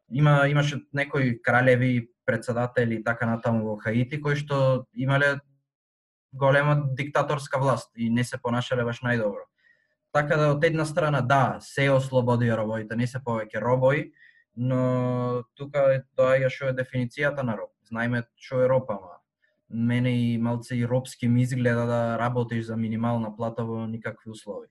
[0.10, 5.38] има имаше некои кралеви, председатели и така натаму во Хаити кои што имале
[6.34, 9.48] голема диктаторска власт и не се понашале баш најдобро.
[10.12, 14.12] Така да од една страна да, се ослободи робовите, не се повеќе робои,
[14.56, 17.72] но тука доаѓа ја што е дефиницијата на роб.
[17.88, 19.22] Знаеме што е роб, ама
[19.72, 24.67] мене и малце и робски ми изгледа да работиш за минимална плата во никакви услови.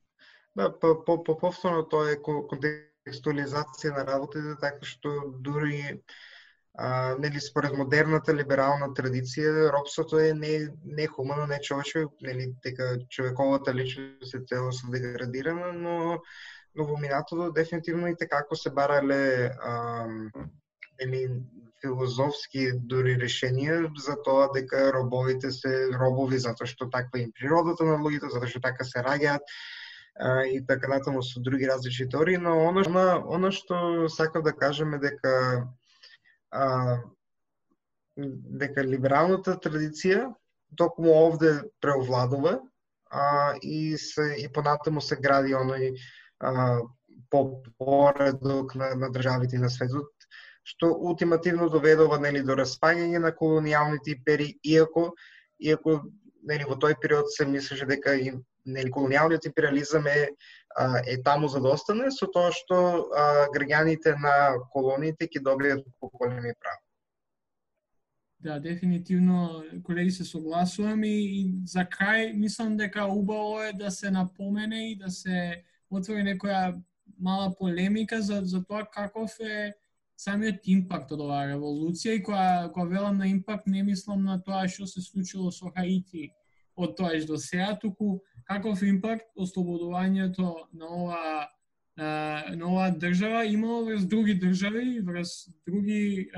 [0.57, 6.03] Да, по, по, по повторно тоа е контекстуализација на работите, така што дури
[6.83, 10.53] а, нели според модерната либерална традиција робството е не
[10.85, 16.21] не хумано, не човечко, нели дека човековата личност е целосно деградирана, но
[16.75, 20.07] но во минатото дефинитивно и така како се барале а,
[21.01, 21.43] нели
[21.83, 27.99] филозофски дури решенија за тоа дека робовите се робови затоа што таква им природата на
[28.01, 29.45] луѓето, затоа што така се раѓаат
[30.53, 32.83] и така натаму со други различни теории, но оно,
[33.29, 35.69] оно што сакав да кажеме дека
[36.51, 36.99] а,
[38.63, 40.29] дека либералната традиција
[40.77, 42.59] токму овде преовладува
[43.11, 45.95] а, и се и понатаму се гради оној
[46.41, 46.81] а,
[47.31, 50.11] по поредок на, на државите на светот
[50.63, 55.11] што ултимативно доведува нели до распаѓање на колонијалните империи иако
[55.59, 56.01] иако
[56.43, 58.33] нели во тој период се мислеше дека и
[58.65, 60.29] нели колонијалниот империализам е
[61.07, 66.55] е таму за да остане со тоа што а, граѓаните на колониите ќе добијат поголеми
[66.61, 66.79] права.
[68.41, 74.11] Да, дефинитивно, колеги, се согласувам и, и за крај мислам дека убаво е да се
[74.11, 76.81] напомене и да се отвори некоја
[77.19, 79.75] мала полемика за, за тоа каков е
[80.17, 84.69] самиот импакт од оваа револуција и која, која велам на импакт не мислам на тоа
[84.69, 86.31] што се случило со Хаити
[86.77, 91.49] од тоа до сега, туку каков импакт ослободувањето на ова
[92.57, 96.31] на оваа држава имало врз други држави, врз други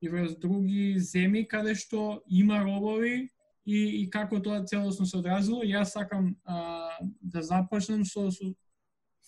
[0.00, 3.30] и врз други земји каде што има робови
[3.64, 5.62] и, и како тоа целосно се одразило.
[5.62, 8.50] Јас сакам а, да започнам со, со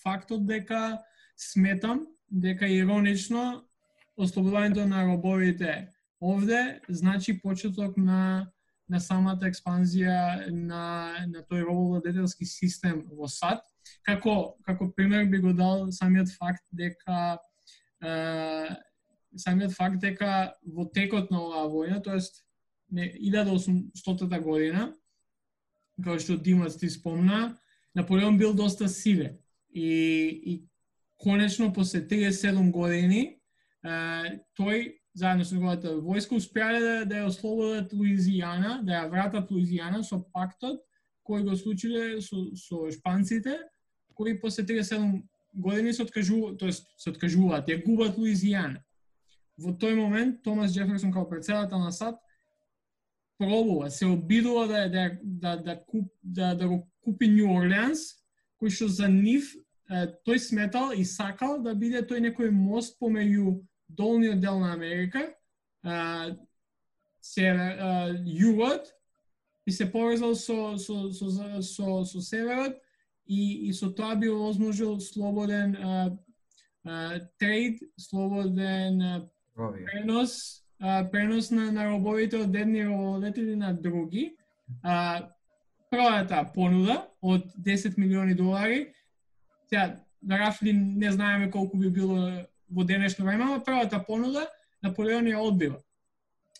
[0.02, 0.98] фактот дека
[1.36, 3.62] сметам дека иронично
[4.18, 8.50] ослободувањето на робовите овде значи почеток на
[8.88, 10.82] на самата експанзија на,
[11.26, 13.62] на тој робовладетелски систем во САД.
[14.06, 17.38] Како, како пример би го дал самиот факт дека
[18.02, 18.76] е,
[19.38, 22.44] самиот факт дека во текот на оваа војна, тоест
[22.92, 24.90] 1800 година,
[25.98, 27.56] како што Димас ти спомна,
[27.96, 29.38] Наполеон бил доста силен
[29.72, 29.88] и,
[30.44, 30.64] и
[31.22, 33.38] конечно после 37 години
[33.84, 40.02] тој заедно со неговата војска успеале да, да ја ослободат Луизијана, да ја вратат Луизијана
[40.04, 40.82] со пактот
[41.26, 43.58] кој го случиле со, со шпанците,
[44.14, 45.22] кои после 37
[45.54, 48.82] години се откажуваат, тоест се откажуваат, ја губат Луизијана.
[49.58, 52.20] Во тој момент Томас Джеферсон како председател на САД
[53.38, 58.20] пробува, се обидува да да да да, куп, да, да го купи Нью Орлеанс,
[58.60, 59.48] кој што за нив
[59.88, 65.34] тој сметал и сакал да биде тој некој мост помеѓу долниот дел на Америка,
[65.82, 66.36] а,
[67.20, 68.92] север, а, југот,
[69.66, 72.76] и се поврзал со, со, со, со, со, со северот
[73.26, 76.18] и, и со тоа би возможил слободен а,
[76.84, 84.36] а, трейд, слободен а, пренос, а, пренос на, на робовите од едни робоводетели на други.
[84.82, 85.32] А,
[85.90, 88.92] првата понуда од 10 милиони долари,
[89.68, 94.46] сега, рафли не знаеме колку би било во денешно време, ама првата понуда
[94.82, 95.80] Наполеон ја одбива.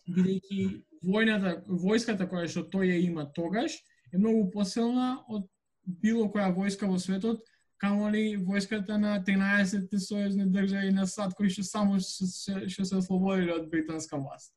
[0.06, 0.62] Бидејќи
[1.04, 3.76] војната, војската која што тој ја има тогаш
[4.12, 5.46] е многу посилна од
[5.86, 7.44] било која војска во светот
[7.82, 13.70] камоли војската на 13 сојузни држави на САД кои што само што се ослободиле од
[13.70, 14.54] британска власт.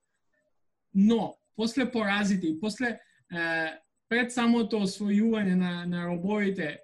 [0.93, 2.99] Но, после поразите и после е,
[4.09, 6.79] пред самото освојување на, на робовите е,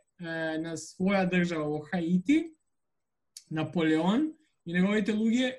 [0.61, 2.51] на своја држава во Хаити,
[3.49, 4.33] Наполеон
[4.65, 5.53] и неговите луѓе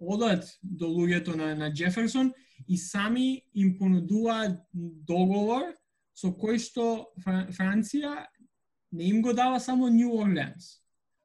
[0.00, 2.32] одат до луѓето на, на Джеферсон
[2.68, 5.72] и сами им понудуваат договор
[6.16, 8.26] со кој што Франција
[8.92, 10.80] не им го дава само Нью Орлеанс,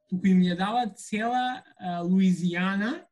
[0.09, 3.05] туку им ја дава цела а, Луизијана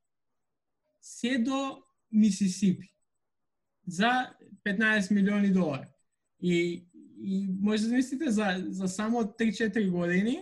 [1.01, 2.89] се до Мисисипи
[3.87, 4.33] за
[4.65, 5.87] 15 милиони долари.
[6.41, 6.85] И,
[7.21, 10.41] и може да мислите за, за само 3-4 години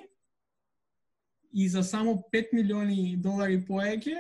[1.53, 4.17] и за само 5 милиони долари поеќе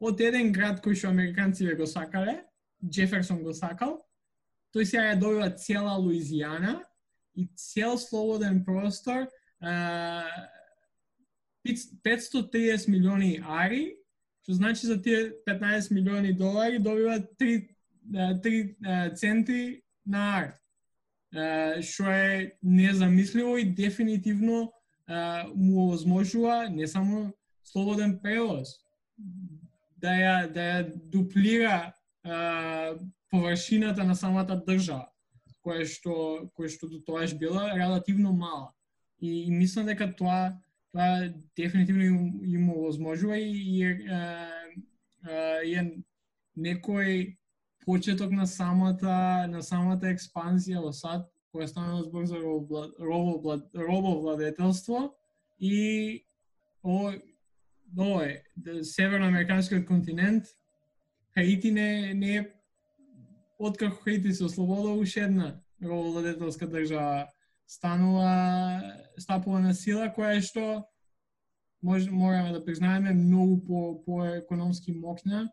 [0.00, 2.44] од еден град кој што американците го сакале,
[2.84, 3.98] Джеферсон го сакал,
[4.74, 6.84] тој сега ја добива цела Луизијана
[7.34, 9.26] и цел слободен простор,
[11.66, 13.96] 530 милиони ари,
[14.42, 17.68] што значи за тие 15 милиони долари добива 3,
[18.12, 20.54] 3 центи на ар.
[21.82, 24.72] Што е незамисливо и дефинитивно
[25.54, 27.32] му овозможува не само
[27.64, 28.68] слободен превоз,
[29.96, 31.92] да ја, да ја дуплира
[33.30, 35.08] површината на самата држава
[35.68, 36.14] која што
[36.56, 38.72] која што до тоаш била релативно мала.
[39.20, 40.56] И, и мислам дека тоа
[40.92, 43.96] тоа дефинитивно им, им овозможува и, и е,
[45.76, 45.82] е
[46.56, 47.36] некој
[47.84, 51.28] почеток на самата на самата експанзија во САД
[51.58, 52.38] која стана збор за
[53.74, 55.14] робовладетелство
[55.60, 56.24] и
[56.84, 57.10] о
[58.22, 58.42] е,
[58.82, 60.44] северноамериканскиот континент.
[61.34, 62.50] Хаити не не е
[63.58, 67.26] откако Хаити се ослободува уште една робовладетелска држава
[67.66, 68.82] станува
[69.18, 70.84] стапува на сила која е што
[71.82, 75.52] може мораме да признаеме многу по по економски мокна.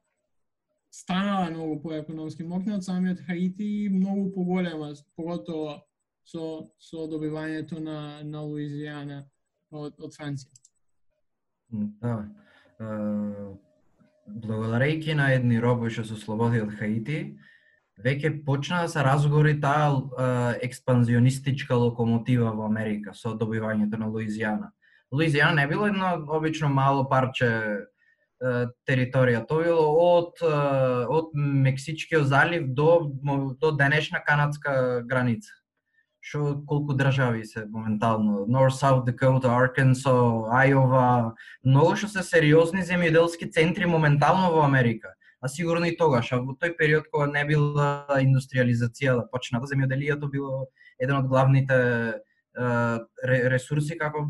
[0.92, 5.82] Станала многу по економски мокна од самиот Хаити и многу поголема поготово
[6.26, 9.24] со со добивањето на на Луизијана
[9.72, 10.52] од од Франција.
[12.02, 12.16] Да.
[14.26, 17.38] Благодарејќи на едни робови што се слободи од Хаити,
[18.02, 24.72] веќе почна да се разговори таа експанзионистичка локомотива во Америка со добивањето на Луизијана.
[25.14, 27.52] Луизијана не било едно обично мало парче
[28.90, 30.42] територија, тоа било од
[31.10, 33.12] од Мексичкиот залив до
[33.62, 35.54] до денешна канадска граница.
[36.26, 43.52] Што колку држави се моментално, North South Dakota, Arkansas, Iowa, многу што се сериозни земјоделски
[43.54, 45.14] центри моментално во Америка
[45.46, 50.30] а сигурно и тогаш, а во тој период кога не била индустриализација да почната, земјоделието
[50.32, 50.66] било
[50.98, 51.78] еден од главните
[53.54, 54.24] ресурси како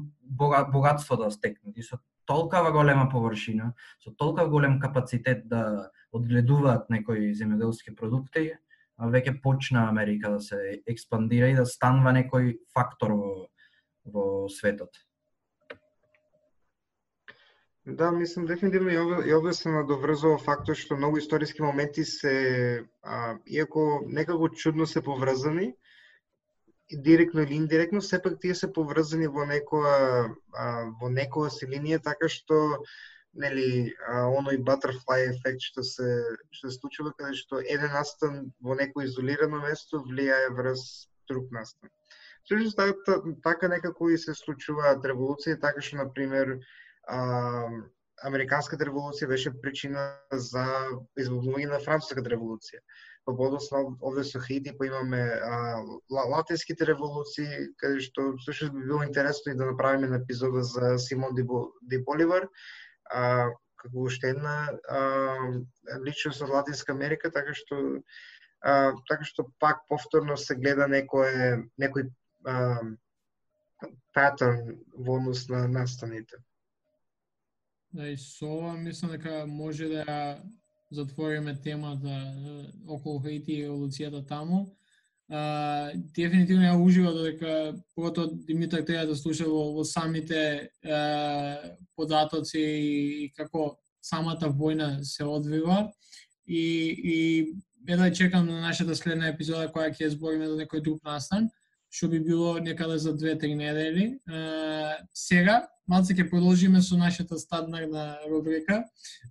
[0.73, 1.77] богатство да стекнат.
[1.77, 3.71] И со толкава голема површина,
[4.03, 8.57] со толкава голем капацитет да одгледуваат некои земјоделски продукти,
[8.99, 13.33] веќе почна Америка да се експандира и да станува некој фактор во,
[14.05, 14.95] во светот.
[17.85, 22.85] Да, мислам дефинитивно и овде, и овде се надоврзува фактот што многу историски моменти се,
[23.03, 25.75] а, иако некако чудно се поврзани,
[26.91, 30.65] директно или индиректно, сепак тие се поврзани во некоја а,
[31.01, 32.81] во некоја си линија така што
[33.35, 36.09] нели оној butterfly ефект што се
[36.51, 40.85] што се случува каде што еден настан во некој изолирано место влијае врз
[41.29, 41.89] друг настан.
[42.45, 46.57] Всушност така, така некако и се случуваат револуции, така што на пример
[48.23, 50.63] Американската револуција беше причина за
[51.19, 52.79] избавување на Француската револуција.
[53.25, 55.81] Па подосно овде со Хаити па имаме а,
[56.31, 61.35] латинските револуции, каде што всушност би било интересно и да направиме на епизода за Симон
[61.35, 62.47] Ди Боливар,
[63.11, 65.01] а, како уште една а,
[66.05, 67.79] личност од Латинска Америка, така што
[68.61, 72.09] а, така што пак повторно се гледа некој некој
[72.45, 72.81] а,
[74.15, 76.37] паттерн во однос на настаните.
[77.95, 80.41] Да, и со ова мислам дека може да
[80.91, 82.33] затвориме темата
[82.87, 84.65] околу Хаити и еволуцијата таму.
[85.29, 92.59] А, дефинитивно ја ужива додека погото Димитар треба да слуша во, во самите а, податоци
[92.59, 95.89] и, и како самата војна се одвива
[96.45, 96.61] и,
[96.93, 97.17] и
[97.87, 101.49] едва чекам на нашата следна епизода која ќе збориме за некој друг настан
[101.95, 104.05] што би било некаде за 2-3 недели.
[104.27, 107.85] А, сега, малце ќе продолжиме со нашата стадна
[108.29, 108.83] рубрика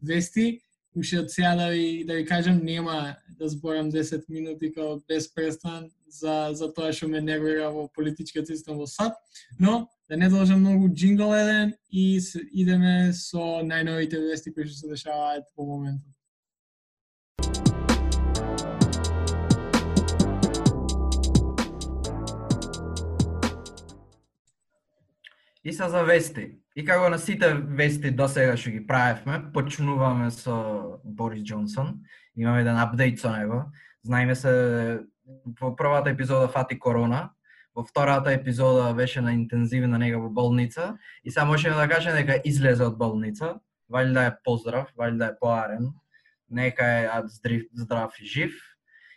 [0.02, 0.63] Вести.
[0.96, 5.34] Уште од сега да ви, да ви кажам, нема да зборам 10 минути као без
[5.34, 9.18] престан за, за тоа што ме нервира во политичкиот систем во САД,
[9.58, 12.20] но да не должам многу джингл еден и
[12.52, 16.13] идеме со најновите вести кои што се дешаваат во моментот.
[25.64, 26.58] И се за вести.
[26.76, 32.02] И како на сите вести до сега што ги правевме, почнуваме со Борис Джонсон.
[32.36, 33.64] Имаме еден апдейт со него.
[34.04, 34.52] Знаеме се
[35.60, 37.30] во првата епизода фати корона,
[37.74, 42.42] во втората епизода беше на интензивна нега во болница и само можеме да кажеме дека
[42.44, 43.60] излезе од болница.
[43.88, 45.92] Вали да е поздрав, вали да е поарен.
[46.50, 48.73] Нека е здрав, здрав и жив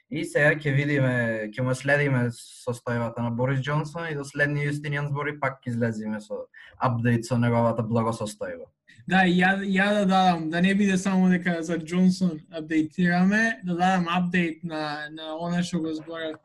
[0.09, 1.15] И сега ќе видиме,
[1.51, 6.45] ќе му следиме состојбата на Борис Джонсон и до следни Јустинијан збори пак излезиме со
[6.79, 8.69] апдейт со неговата благосостојба.
[9.07, 14.07] Да, ја, ја да дадам, да не биде само дека за Джонсон апдейтираме, да дадам
[14.11, 16.39] апдейт на, на она што го зборав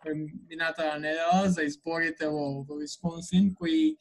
[0.51, 3.97] мината недела за изборите во, во Висконсин, кои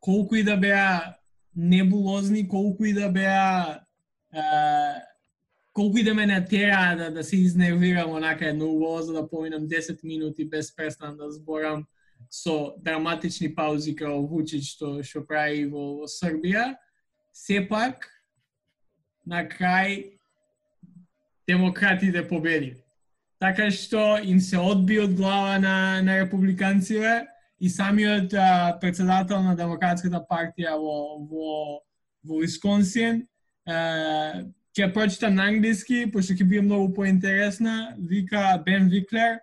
[0.00, 1.18] колку и да беа
[1.56, 3.82] небулозни, колку и да беа
[5.76, 9.68] колку и да ме натера да, да се изнервирам онака едно уво, за да поминам
[9.68, 11.84] 10 минути без престан да зборам
[12.30, 16.78] со драматични паузи као Вучич што што прави во, во Србија,
[17.36, 18.08] сепак
[19.26, 20.16] на крај
[21.46, 22.76] демократите победи.
[23.38, 27.28] Така што им се одби од глава на, на републиканците
[27.60, 31.82] и самиот а, председател на Демократската партија во, во,
[32.24, 33.26] во Висконсин
[34.77, 37.95] ќе прочитам на англиски, пошто ќе биде многу поинтересна.
[37.97, 39.39] Вика Бен Виклер,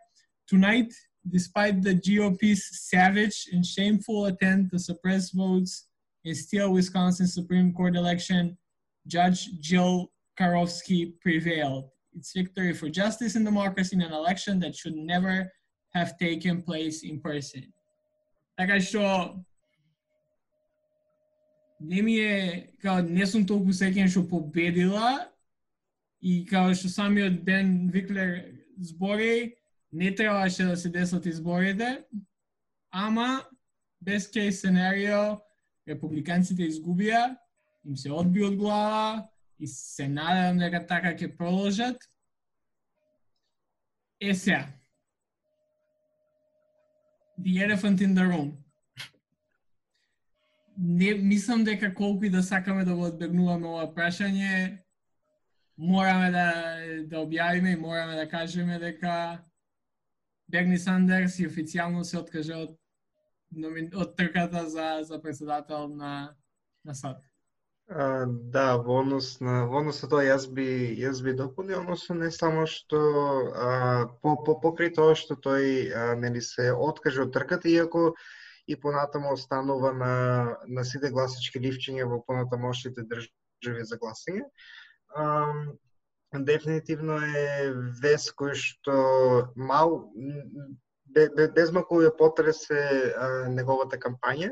[0.49, 0.95] Tonight,
[1.29, 5.89] despite the GOP's savage and shameful attempt to suppress votes
[6.25, 8.57] in steal Wisconsin Supreme Court election,
[9.07, 10.11] Judge Jill
[10.41, 11.91] Karofsky prevailed.
[12.17, 15.53] It's victory for justice and democracy in an election that should never
[15.91, 17.73] have taken place in person.
[18.59, 19.45] Така што
[21.84, 25.28] не ми е, као, не сум толку секен што победила
[26.24, 29.56] и као што самиот Бен Виклер збори,
[29.92, 32.06] не требаше да се десат изборите,
[32.92, 33.44] ама
[34.02, 35.44] без кейс сценарио
[35.88, 37.36] републиканците изгубија,
[37.84, 39.28] им се одби од глава
[39.60, 42.00] и се надевам дека така ќе продолжат.
[44.22, 44.72] Е сега.
[47.40, 48.63] The elephant in the room
[50.78, 54.84] не мислам дека колку и да сакаме да го одбегнуваме ова прашање,
[55.78, 56.48] мораме да
[57.10, 59.44] да објавиме и мораме да кажеме дека
[60.48, 62.78] Берни Сандерс и официјално се откаже од
[63.94, 66.36] од трката за за председател на
[66.86, 67.22] на САД.
[67.90, 72.16] А, да, во однос на во однос на тоа јас би јас би дополнил, односно
[72.16, 73.00] не само што
[73.54, 78.16] а, по, по покри тоа што тој а, нели се откаже од трката иако
[78.68, 80.14] и понатамо останува на,
[80.68, 84.46] на сите гласачки ливчиња во понатамошните држави за гласање.
[86.34, 88.96] дефинитивно е вес кој што
[89.56, 90.10] мал
[91.14, 93.14] без малку ја потресе
[93.54, 94.50] неговата кампања,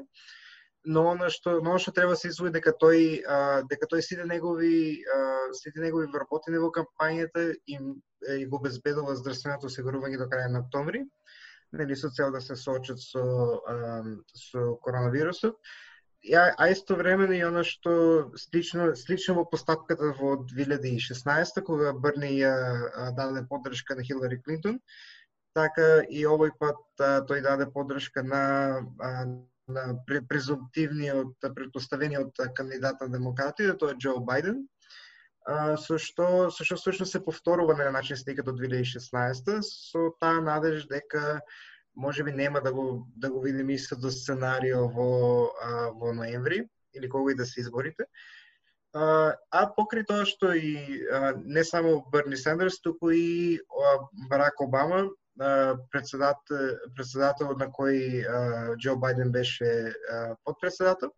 [0.85, 4.25] но она што но што треба да се изводи дека тој а, дека тој сите
[4.25, 5.17] негови а,
[5.53, 7.95] сите негови вработени во кампањата им
[8.37, 11.05] и го обезбедува здравственото осигурување до крај на октомври
[11.71, 13.23] нели со цел да се соочат со
[13.67, 14.03] а,
[14.33, 15.55] со коронавирусот.
[16.33, 23.11] А, а време и оно што слично слично во постапката во 2016 кога Брни ја
[23.17, 24.79] даде поддршка на Хилари Клинтон,
[25.53, 29.25] така и овој пат а, тој даде поддршка на а,
[29.71, 34.65] на презумптивниот предпоставениот кандидат на демократите, тоа е Џо Бајден,
[35.47, 40.85] со што со што всушност се повторува на начин слика до 2016 со таа надеж
[40.87, 41.41] дека
[41.95, 47.31] можеби нема да го да го видиме истото сценарио во а, во ноември или кога
[47.31, 48.05] и да се изборите.
[48.93, 54.61] А, а покри тоа што и а, не само Берни Сандерс, туку и а, Барак
[54.61, 61.13] Обама, а, председател, председател на кој а, Џо Бајден беше а, подпредседател,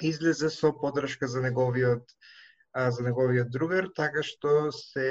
[0.00, 2.08] излезе со поддршка за неговиот
[2.72, 5.08] а, за неговиот другар, така што се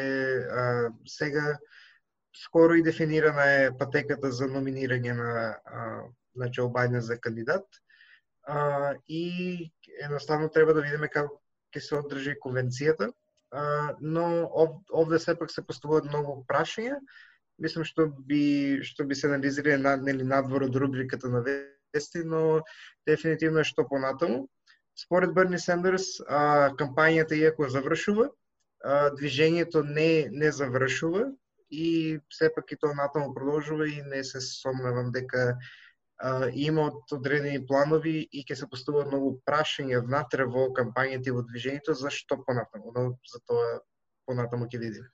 [0.49, 1.57] а, сега
[2.35, 5.31] скоро и дефинирана е патеката за номинирање на
[5.65, 6.03] а,
[6.35, 7.65] значи, на Џо Бајден за кандидат.
[8.43, 9.71] А, и
[10.03, 11.41] едноставно треба да видиме како
[11.75, 13.11] ќе се одржи конвенцијата.
[13.51, 16.97] А, но ов, овде сепак се поставуваат многу прашања.
[17.59, 22.63] Мислам што би што би се анализирале на, нели надвор од рубриката на вести, но
[23.05, 24.47] дефинитивно е што понатаму.
[24.97, 28.29] Според Берни Сендерс, а, кампањата иако завршува,
[28.83, 31.31] а, движењето не не завршува
[31.71, 35.57] и сепак и тоа натаму продолжува и не се сомневам дека
[36.17, 41.45] а, имаат одредени планови и ќе се поставуваат многу прашања внатре во кампањата и во
[41.47, 43.79] движењето за што понатаму, но за тоа
[44.27, 45.09] понатаму ќе видиме.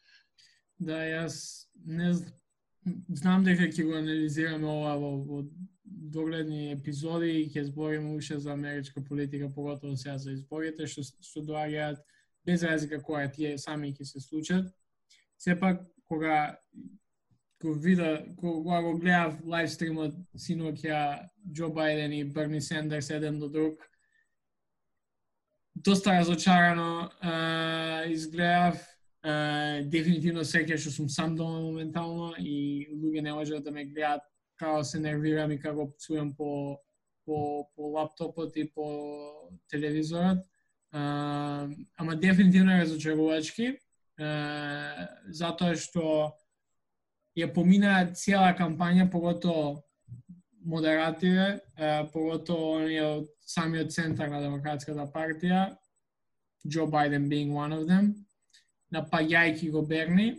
[0.79, 2.11] Да, јас не
[3.09, 5.43] знам дека ќе го анализираме ова во, во
[5.87, 11.43] догледни епизоди и ќе збориме уште за америчка политика, поготово сега за изборите што што
[11.43, 12.03] доаѓаат
[12.45, 14.71] без разлика која тие сами ќе се случат.
[15.37, 16.57] Сепак кога
[17.61, 23.49] го вида, кога го гледав лайв стримот синоќа Джо Бајден и Берни Сендерс еден до
[23.49, 23.81] друг,
[25.75, 28.83] доста разочарано uh, изгледав.
[29.27, 34.21] Uh, дефинитивно секој што сум сам дома моментално и луѓе не можат да ме гледат
[34.57, 36.77] како се нервирам и како пцуjem по,
[37.25, 38.87] по, по лаптопот и по
[39.69, 40.45] телевизорот.
[40.91, 43.75] А, ама дефинитивно е разочарувачки,
[44.19, 46.33] uh, затоа што
[47.37, 49.83] ја помина цела кампања, погото
[50.67, 51.59] модеративе,
[52.11, 55.77] погото оние од самиот центар на Демократската партија,
[56.67, 58.25] Джо Бајден being one of them,
[58.91, 60.33] напаѓајќи го Берни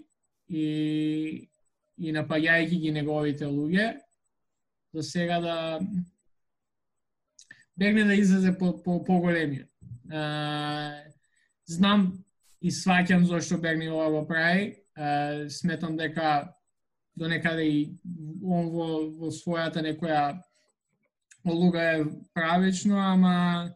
[0.48, 1.48] и,
[1.96, 3.94] и напаѓајќи ги неговите луѓе,
[4.95, 5.80] за сега да
[7.76, 9.68] бегне да излезе по, по, по големиот.
[11.66, 12.24] знам
[12.61, 14.74] и сваќам зашто Берни ова го прави.
[15.49, 16.55] сметам дека
[17.16, 17.99] до некаде и
[18.43, 20.39] он во, во својата некоја
[21.47, 23.70] олуга е правечно, ама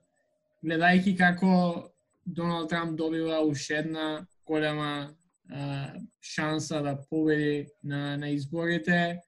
[0.63, 1.89] гледајќи како
[2.27, 5.11] Доналд Трамп добива уште една голема
[5.51, 9.19] а, шанса да победи на, на изборите,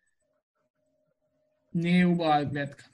[1.75, 2.85] не е убава гледка.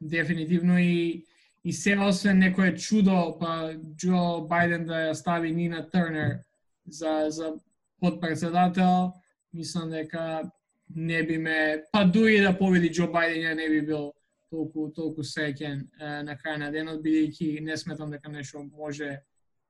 [0.00, 1.24] Дефинитивно и
[1.64, 6.38] и се освен некое чудо, па Джо Бајден да ја стави Нина Тернер
[6.86, 7.52] за, за
[8.00, 9.12] подпредседател,
[9.52, 10.50] мислам дека
[10.96, 14.12] не би ме, па дури да победи Џо Бајден, ја не би бил
[14.50, 15.82] толку, толку среќен
[16.24, 19.18] на крај на денот, бидејќи не сметам дека нешто може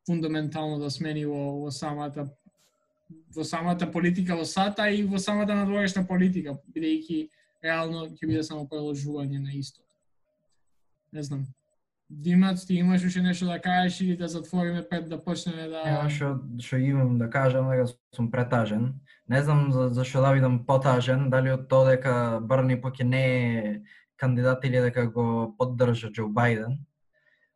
[0.06, 2.28] фундаментално да смени во, во самата
[3.34, 7.28] во самата политика во САТА и во самата надворешна политика, бидејќи
[7.64, 9.86] реално ќе биде само продолжување на истото.
[11.12, 11.46] Не знам.
[12.10, 15.82] Димат, ти имаш уште нешто да кажеш или да затвориме пред да почнеме да...
[15.84, 17.84] Ја што, што имам да кажам, дека
[18.16, 18.94] сум претажен.
[19.28, 23.24] Не знам за, за што да видам потажен, дали од тоа дека Брни поќе не
[23.28, 23.74] е
[24.16, 26.80] кандидат или дека го поддржа Џо Бајден.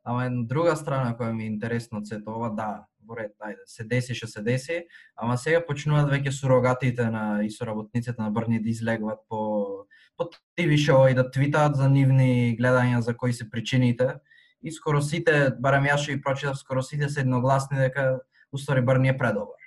[0.04, 3.64] Ама една друга страна која ми е интересна од сето ова, да, во ред, ајде,
[3.66, 4.82] се деси што се деси,
[5.16, 9.86] ама сега почнуваат веќе сурогатите на и соработниците на Брни да излегват по
[10.16, 10.28] по
[10.58, 14.20] TV шоу и да твитаат за нивни гледања за кои се причините
[14.62, 18.20] и скоро сите, барем јас и прочитав, скоро сите се едногласни дека
[18.52, 19.58] устори Брни е предобар.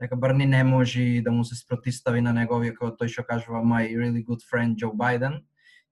[0.00, 3.86] Дека Барни не може да му се спротистави на неговиот, кој тој што кажува my
[3.88, 5.40] really good friend Joe Biden.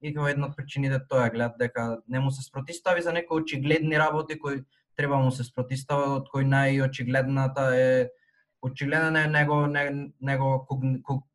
[0.02, 3.98] И како една од причините тоа гледат дека не му се спротистави за некои очигледни
[3.98, 4.64] работи кои
[5.00, 8.10] треба му се спротистава, од кои најочигледната е
[8.62, 10.50] очигледна е него, него, него,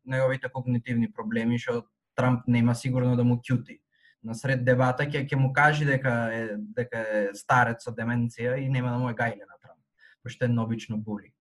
[0.04, 1.82] неговите когнитивни проблеми што
[2.16, 3.80] Трамп нема сигурно да му кјути
[4.26, 6.42] насред дебата ќе ќе му кажи дека е
[6.78, 9.80] дека е старец со деменција и нема да му е гајле на Трамп,
[10.22, 11.32] пошто е обично були.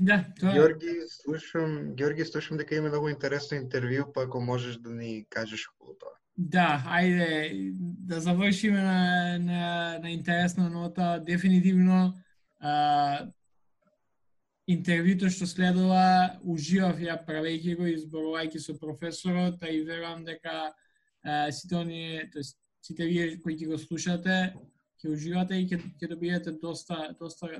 [0.00, 4.90] Да, тоа Георги, слушам, Георги, слушам дека има многу интересно интервју, па ако можеш да
[4.90, 6.16] ни кажеш околу тоа.
[6.36, 7.72] Да, ајде
[8.08, 11.18] да завршиме на, на, на интересна нота.
[11.20, 12.14] Дефинитивно
[12.58, 13.28] а,
[14.66, 20.72] интервјуто што следува, уживав ја правејќи го, и зборувајќи со професорот, а и верувам дека
[21.22, 24.54] а, сите оние, тоест сите вие кои ќе го слушате,
[25.02, 27.50] ќе уживате и ќе, ќе добиете доста доста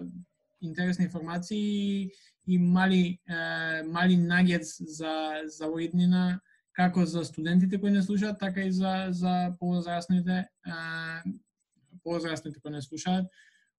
[0.63, 2.11] интересни информации и,
[2.47, 6.41] и мали а, мали нагец за за воиднина
[6.73, 11.23] како за студентите кои не слушаат, така и за за повозрастните а,
[12.03, 13.27] повозрастните кои не слушаат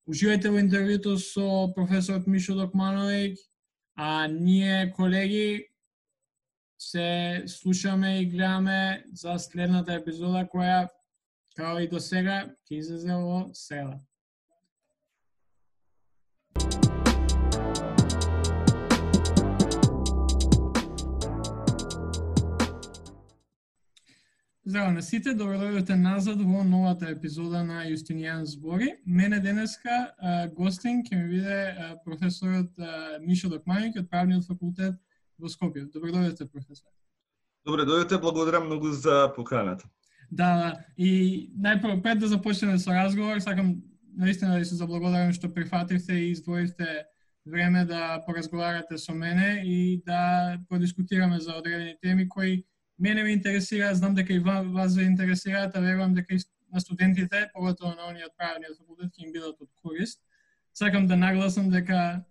[0.04, 1.44] Уживајте во интервјуто со
[1.76, 3.38] професорот Мишо Докмановиќ,
[3.96, 5.70] а ние колеги
[6.78, 10.90] се слушаме и гледаме за следната епизода која
[11.56, 14.02] као и до сега ќе излезе во среда.
[24.66, 28.94] Здраво на сите, добро дојдовте назад во новата епизода на Јустинијан збори.
[29.06, 34.96] Мене денеска а, гостин ќе ми биде а, професорот а, Мишо Докманик од Правниот факултет
[35.36, 35.84] во Скопје.
[35.92, 36.88] Добро дојдовте, професор.
[37.68, 39.92] Добре дојдете, благодарам многу за поканата.
[40.32, 40.72] Да, да.
[40.96, 43.82] И најпрво пред да започнеме со разговор, сакам
[44.16, 47.04] наистина да се заблагодарам што прифативте и издвоивте
[47.46, 52.64] време да поразговарате со мене и да подискутираме за одредени теми кои
[53.00, 56.40] мене ме интересира, знам дека и вас ве интересираат, а верувам дека и
[56.74, 60.22] на студентите, поготово на оние од правниот факултет, ќе им бидат од корист.
[60.74, 62.26] Сакам да нагласам дека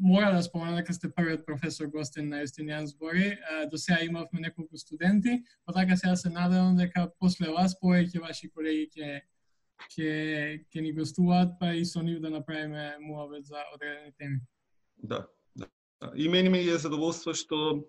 [0.00, 3.38] мора да спомена дека сте првиот професор гостен на Естинијан збори.
[3.70, 8.48] До сега имавме неколку студенти, па така сега се надевам дека после вас повеќе ваши
[8.48, 9.20] колеги ќе
[9.92, 10.08] ќе
[10.72, 14.40] ќе ни гостуваат, па и со нив да направиме муабет за одредени теми.
[15.02, 15.26] Да,
[15.56, 15.66] да.
[16.16, 17.84] И мене ми е задоволство што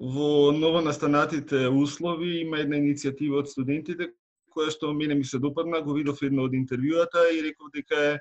[0.00, 4.10] во ново настанатите услови има една иницијатива од студентите
[4.54, 8.18] која што мене ми се допадна, го видов едно од интервјуата и реков дека е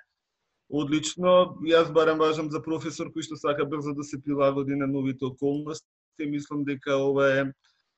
[0.69, 1.53] одлично.
[1.69, 5.86] Јас барам важам за професор кој што сака брзо да се прилагоди на новите околности.
[6.19, 7.43] Мислам дека ова е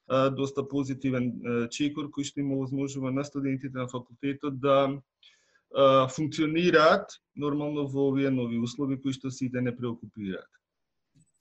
[0.08, 6.08] а, доста позитивен а, чекор кој што има возможува на студентите на факултетот да а,
[6.08, 10.50] функционираат нормално во овие нови услови кои што сите не преокупираат.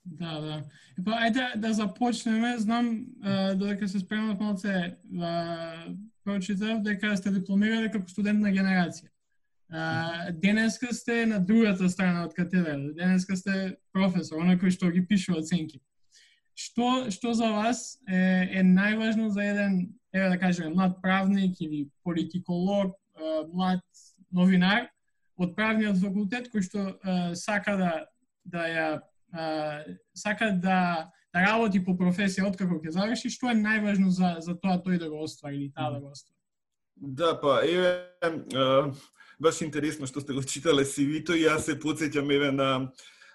[0.05, 0.63] Да, да.
[1.05, 2.57] Па ајде да започнеме.
[2.57, 3.05] Знам
[3.57, 4.95] додека се спремав малце
[6.23, 9.09] прочитав дека сте дипломирали како студент на генерација.
[9.69, 12.77] А, денеска сте на другата страна од катедра.
[12.93, 15.81] Денеска сте професор, оној кој што ги пише оценки.
[16.55, 19.79] Што што за вас е, е најважно за еден,
[20.13, 22.93] еве да кажеме, млад правник или политиколог,
[23.51, 23.81] млад
[24.31, 24.87] новинар
[25.37, 26.85] од правниот факултет кој што
[27.35, 27.91] сака да
[28.45, 28.87] да ја
[30.15, 34.79] сака да да работи по професија откако ќе заврши, што е најважно за за тоа
[34.79, 36.35] тој да го оствари или таа да го оствари?
[36.95, 38.07] Да, па еве
[39.39, 42.69] баш интересно што сте го читале CV-то и јас се потсеќам еве на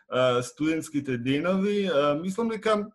[0.08, 1.90] а, студентските денови.
[1.92, 2.86] А, мислам дека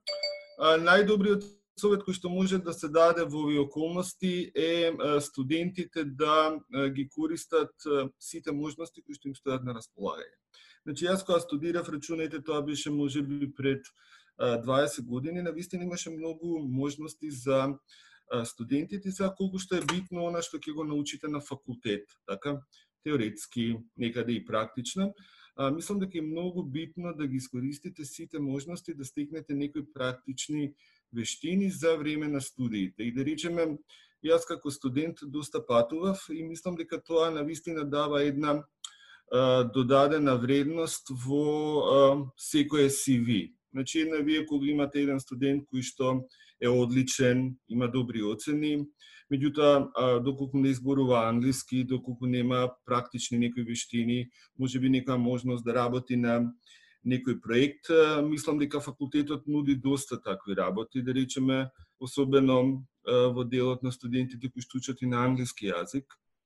[0.57, 1.45] најдобриот
[1.77, 6.57] совет кој што може да се даде во овие околности е студентите да
[6.89, 7.75] ги користат
[8.17, 10.33] сите можности кои што им стојат на располагање.
[10.85, 13.87] Значи јас кога студирав, рачунајте тоа беше можеби пред
[14.39, 17.77] 20 години, на вистина имаше многу можности за
[18.45, 22.59] студентите, за колку што е битно она што ќе го научите на факултет, така,
[23.03, 25.13] теоретски, некаде и практично.
[25.55, 30.73] А, мислам дека е многу битно да ги искористите сите можности да стекнете некои практични
[31.13, 33.03] вештини за време на студиите.
[33.03, 33.77] И да речеме,
[34.25, 38.65] јас како студент доста патував и мислам дека тоа на вистина дава една
[39.73, 43.53] додадена вредност во секое CV.
[43.73, 46.27] Значи, една вие кога имате еден студент кој што
[46.61, 48.85] е одличен, има добри оцени,
[49.27, 55.73] меѓутоа доколку не изборува англиски, доколку нема практични некои вештини, може би некоја можност да
[55.73, 56.53] работи на
[57.05, 57.91] некој проект,
[58.23, 61.69] мислам дека факултетот нуди доста такви работи, да речеме,
[61.99, 66.05] особено во делот на студентите кои што учат и на англиски јазик.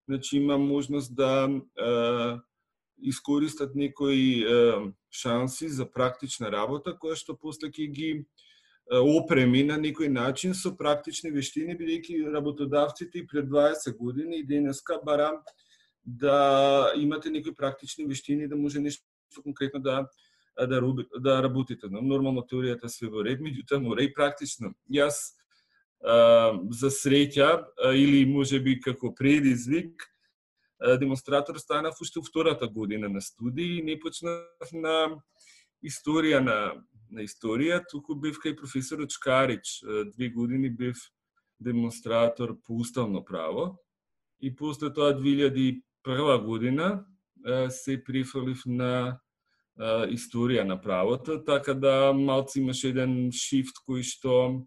[0.10, 1.46] Значи има можност да
[3.02, 4.46] искористат некои
[5.12, 8.10] шанси за практична работа, која што после ќе ги
[8.90, 15.00] опреми на некој начин со практични вештини, бидејќи работодавците и пред 20 години и денеска
[15.06, 15.42] барам
[16.06, 19.06] да имате некои практични вештини да може нешто
[19.44, 20.08] конкретно да
[20.68, 20.82] да,
[21.20, 21.88] да работите.
[21.92, 24.74] Но нормално теоријата све во ред, меѓутоа мора и практично.
[24.92, 25.36] Јас
[26.02, 27.50] за среќа
[27.96, 30.04] или може би како предизвик
[31.00, 35.22] демонстратор станав уште втората година на студии и не почнав на
[35.84, 36.60] историја на
[37.12, 39.80] на историја, туку бев кај професорот Чкарич.
[40.14, 40.98] Две години бев
[41.60, 43.80] демонстратор по уставно право.
[44.42, 47.06] И после тоа 2001 година
[47.70, 49.20] се префрлив на
[50.12, 54.66] историја на правото, така да малци имаше еден шифт кој што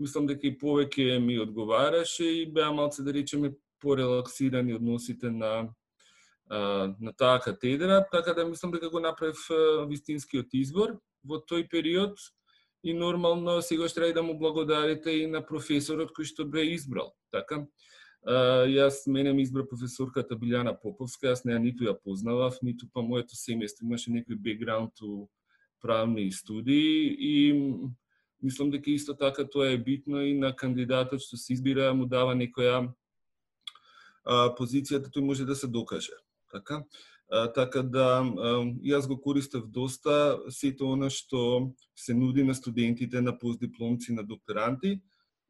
[0.00, 5.68] мислам дека и повеќе ми одговараше и беа малце да речеме порелаксирани односите на
[6.50, 9.40] на таа катедра, така да мислам дека го направив
[9.88, 12.20] вистинскиот избор во тој период
[12.84, 17.14] и нормално сегаш треба да му благодарите и на професорот кој што бе избрал.
[17.32, 17.64] Така,
[18.68, 23.36] јас мене ми избра професорката Билјана Поповска, јас неа ниту ја познавав, ниту па моето
[23.36, 25.28] семејство имаше некој бекграунд у
[25.80, 27.52] правни студии и
[28.42, 32.36] мислам дека исто така тоа е битно и на кандидатот што се избира му дава
[32.36, 32.92] некоја
[34.26, 36.12] позицијата тој може да се докаже.
[36.52, 36.84] Така,
[37.54, 38.22] така да
[38.84, 45.00] јас го користев доста сето она што се нуди на студентите, на постдипломци, на докторанти,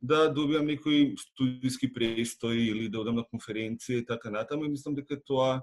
[0.04, 4.64] да добиам некои студиски престој или да одам на конференција и така натаму.
[4.64, 5.62] И мислам дека тоа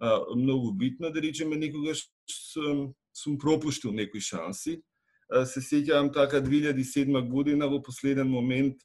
[0.00, 4.80] а, многу битно, да речеме, некогаш сум, сум пропуштил некои шанси.
[5.30, 8.82] А, се сеќавам така 2007 година во последен момент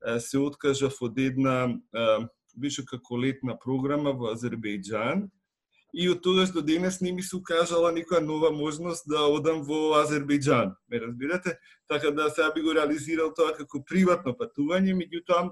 [0.00, 5.28] а, се откажав од една а, беше како летна програма во Азербејџан
[5.92, 9.98] и од тогаш до денес не ми се укажала никоја нова можност да одам во
[9.98, 10.74] Азербејџан.
[10.88, 11.56] Ме разбирате?
[11.88, 15.50] Така да сега би го реализирал тоа како приватно патување, меѓутоа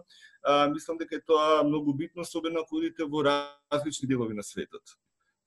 [0.72, 4.82] мислам дека е тоа многу битно, особено ако одите во различни делови на светот.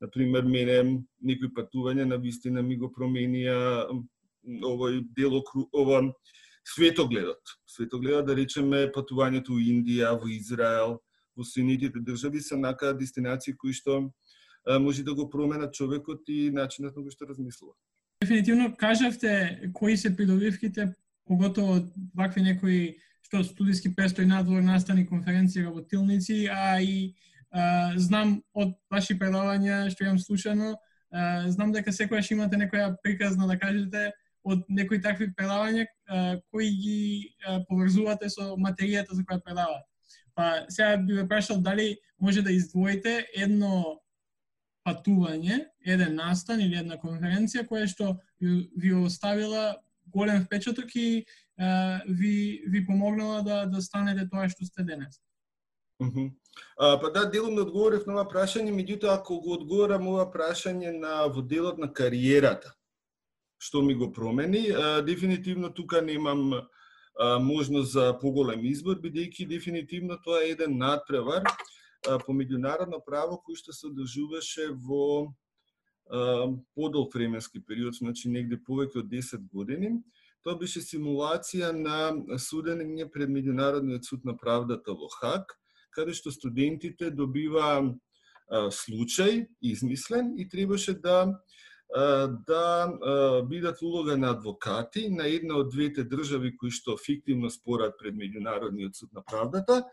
[0.01, 3.87] Например, мене некои патување на вистина ми го променија
[4.43, 6.01] овој делокру, ова
[6.65, 7.41] светогледот.
[7.65, 10.99] Светогледот, да речеме, патувањето во Индија, во Израел,
[11.37, 14.11] во Соединетите држави се нака дестинации кои што
[14.79, 17.73] може да го променат човекот и начинот на кој што размислува.
[18.21, 20.93] Дефинитивно кажавте кои се придобивките,
[21.25, 27.15] поготово вакви некои што студиски престој надвор, настани, конференции, работилници, а и
[27.51, 30.75] а, знам од ваши предавања што имам слушано,
[31.11, 34.11] а, знам дека секојаш имате некоја приказна да кажете
[34.43, 36.99] од некои такви предавања а, кои ги
[37.45, 39.87] а, поврзувате со материјата за која предавате.
[40.35, 44.01] Па сега би ве прашал дали може да издвоите едно
[44.87, 49.77] патување, еден настан или една конференција која што ви оставила
[50.13, 51.25] голем впечаток и
[52.07, 55.21] ви ви помогнала да да станете тоа што сте денес.
[56.01, 56.31] Uh -huh.
[56.77, 60.99] а, па да, делом да одговорив на ова прашање, меѓутоа ако го одговорам ова прашање
[60.99, 62.73] на во делот на кариерата,
[63.59, 66.53] што ми го промени, а, дефинитивно тука немам
[67.41, 71.43] можност за поголем избор, бидејќи дефинитивно тоа е еден надпревар
[72.25, 75.29] по меѓународно право кој што се одржуваше во
[76.75, 79.93] подолг временски период, значи негде повеќе од 10 години.
[80.43, 85.53] Тоа беше симулација на судење пред Меѓународниот суд на правдата во Хаг,
[85.93, 87.93] каде што студентите добива
[88.51, 91.29] случај измислен и требаше да
[92.47, 98.15] да бидат улога на адвокати на една од двете држави кои што фиктивно спорат пред
[98.15, 99.83] Меѓународниот суд на правдата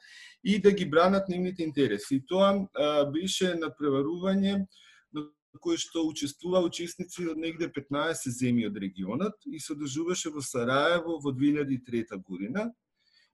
[0.45, 2.17] и да ги бранат нивните интереси.
[2.17, 2.69] И тоа
[3.11, 4.67] беше надпреварување
[5.13, 5.27] на
[5.59, 11.19] кој што учествува учесници од негде 15 земји од регионот и се одржуваше во Сараево
[11.19, 12.71] во 2003 година.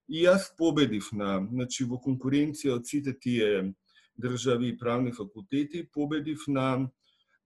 [0.09, 3.75] И јас победив на, значи во конкуренција од сите тие
[4.17, 6.89] држави и правни факултети, победив на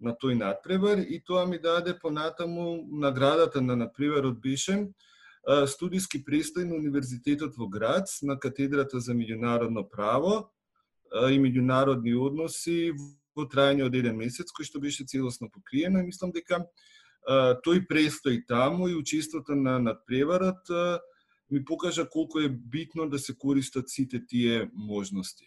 [0.00, 4.86] на тој надпревар и тоа ми даде понатаму наградата на надпреварот беше
[5.66, 10.50] студиски престој на Универзитетот во Грац на катедрата за меѓународно право
[11.12, 12.92] и меѓународни односи
[13.34, 16.64] во трајање од еден месец, кој што беше целосно покриено и мислам дека
[17.64, 20.68] тој престој таму и учеството на надпреварот
[21.50, 25.46] ми покажа колку е битно да се користат сите тие можности.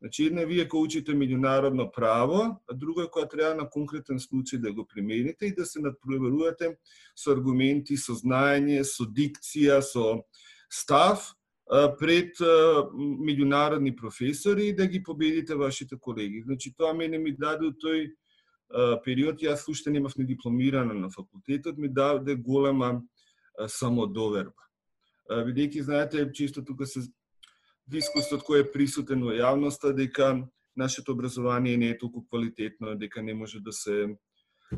[0.00, 4.72] Значи, една вие кој учите меѓународно право, а друга која треба на конкретен случај да
[4.72, 6.76] го примените и да се надпроверувате
[7.16, 10.20] со аргументи, со знаење, со дикција, со
[10.68, 11.32] став
[11.98, 16.42] пред меѓународни професори и да ги победите вашите колеги.
[16.44, 18.12] Значи, тоа мене ми даде тој
[19.02, 23.02] период, јас уште немав не дипломирана на факултетот, ми даде голема
[23.66, 24.62] самодоверба.
[25.30, 27.00] Бидејќи, знаете, чисто тука се
[27.86, 30.34] дискусот кој е присутен во јавноста дека
[30.76, 34.16] нашето образование не е толку квалитетно, дека не може да се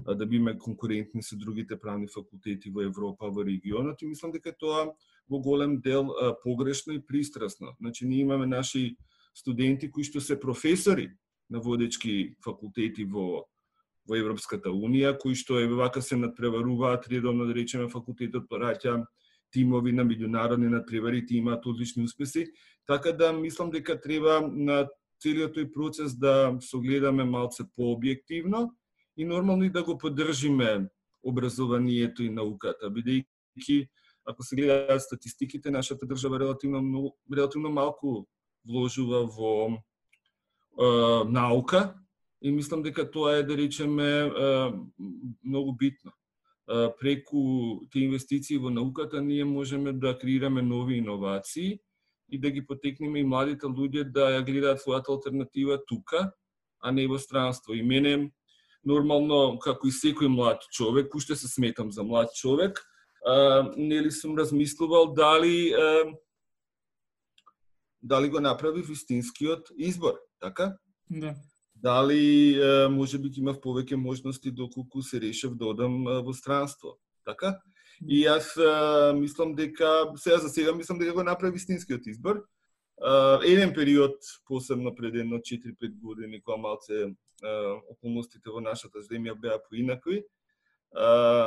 [0.05, 4.93] да биме конкурентни со другите правни факултети во Европа, во регионот и мислам дека тоа
[5.29, 6.13] во голем дел
[6.45, 7.73] погрешно и пристрасно.
[7.81, 8.97] Значи ние имаме наши
[9.35, 11.09] студенти кои што се професори
[11.51, 13.49] на водечки факултети во
[14.09, 19.05] во Европската унија, кои што е вака се надпреваруваат редовно да речеме факултетот праќа
[19.53, 22.47] тимови на меѓународни надпревари, ти имаат одлични успеси,
[22.89, 24.89] така да мислам дека треба на
[25.23, 28.71] целиот тој процес да согледаме малце пообјективно
[29.17, 30.89] и нормално и да го поддржиме
[31.23, 33.89] образованието и науката, бидејќи
[34.29, 38.27] ако се гледаат статистиките, нашата држава релативно многу, релативно малку
[38.69, 39.75] вложува во е,
[41.29, 41.95] наука
[42.43, 44.31] и мислам дека тоа е да речеме е,
[45.45, 46.13] многу битно.
[47.01, 47.41] Преку
[47.91, 51.81] тие инвестиции во науката ние можеме да креираме нови иновации
[52.29, 56.33] и да ги потекнеме и младите луѓе да ја гледаат својата алтернатива тука,
[56.81, 57.75] а не во странство.
[57.75, 58.31] И мене
[58.85, 62.81] нормално како и секој млад човек, уште се сметам за млад човек,
[63.27, 66.05] а, нели сум размислувал дали а,
[68.03, 70.77] дали го направи вистинскиот избор, така?
[71.11, 71.35] Да
[71.83, 72.59] дали
[72.91, 76.97] може би имав повеќе можности доколку се решев да одам во странство.
[77.25, 77.59] Така?
[78.07, 78.55] И јас
[79.19, 82.45] мислам дека, сега за сега мислам дека го направи вистинскиот избор.
[83.45, 87.15] Еден период, посебно пред едно 4-5 години, кога малце
[87.91, 90.25] околностите во нашата земја беа поинакви,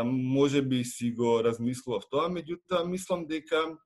[0.04, 3.78] може би си го размислував тоа, меѓутоа мислам дека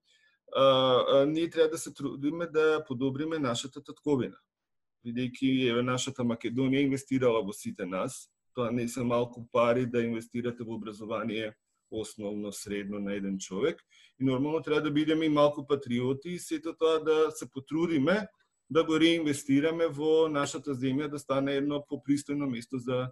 [1.27, 4.37] ние треба да се трудиме да подобриме нашата татковина
[5.05, 8.25] бидејќи еве нашата Македонија инвестирала во сите нас.
[8.57, 11.53] Тоа не се малку пари да инвестирате во образование
[11.99, 13.81] основно, средно на еден човек.
[14.19, 18.27] И нормално треба да бидеме и малку патриоти и сето тоа да се потрудиме
[18.69, 23.11] да го реинвестираме во нашата земја да стане едно попристојно место за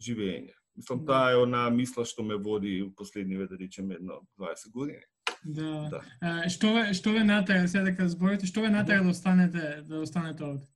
[0.00, 0.54] живење.
[0.76, 1.12] Мислам, да.
[1.12, 5.02] таа е она мисла што ме води у последниве, да речеме, едно 20 години.
[5.44, 5.88] Да.
[5.90, 6.00] да.
[6.20, 10.00] А, што ве што ве натера сега дека зборите, што ве натера да останете да
[10.04, 10.66] останете овде?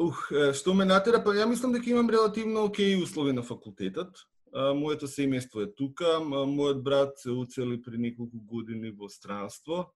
[0.00, 4.24] Ух, што ме натера, па ја мислам дека имам релативно окей услови на факултетот.
[4.52, 9.94] Моето семејство е тука, мојот брат се уцели при неколку години во странство,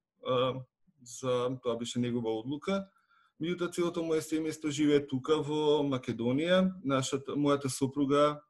[1.02, 2.86] за тоа беше негова одлука.
[3.36, 6.72] Меѓутоа целото моје семејство живее тука во Македонија.
[6.84, 8.40] Нашата мојата сопруга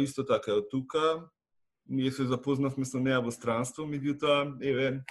[0.00, 1.28] исто така е од тука.
[1.86, 5.04] Ние се запознавме со неа во странство, меѓутоа еве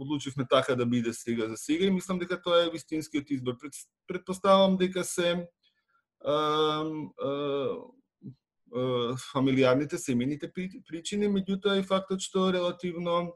[0.00, 3.56] одлучивме така да биде сега за сега и мислам дека тоа е вистинскиот избор.
[4.08, 5.48] Предпоставам дека се
[9.32, 13.34] фамилиарните, семените причини, меѓутоа и фактот што релативно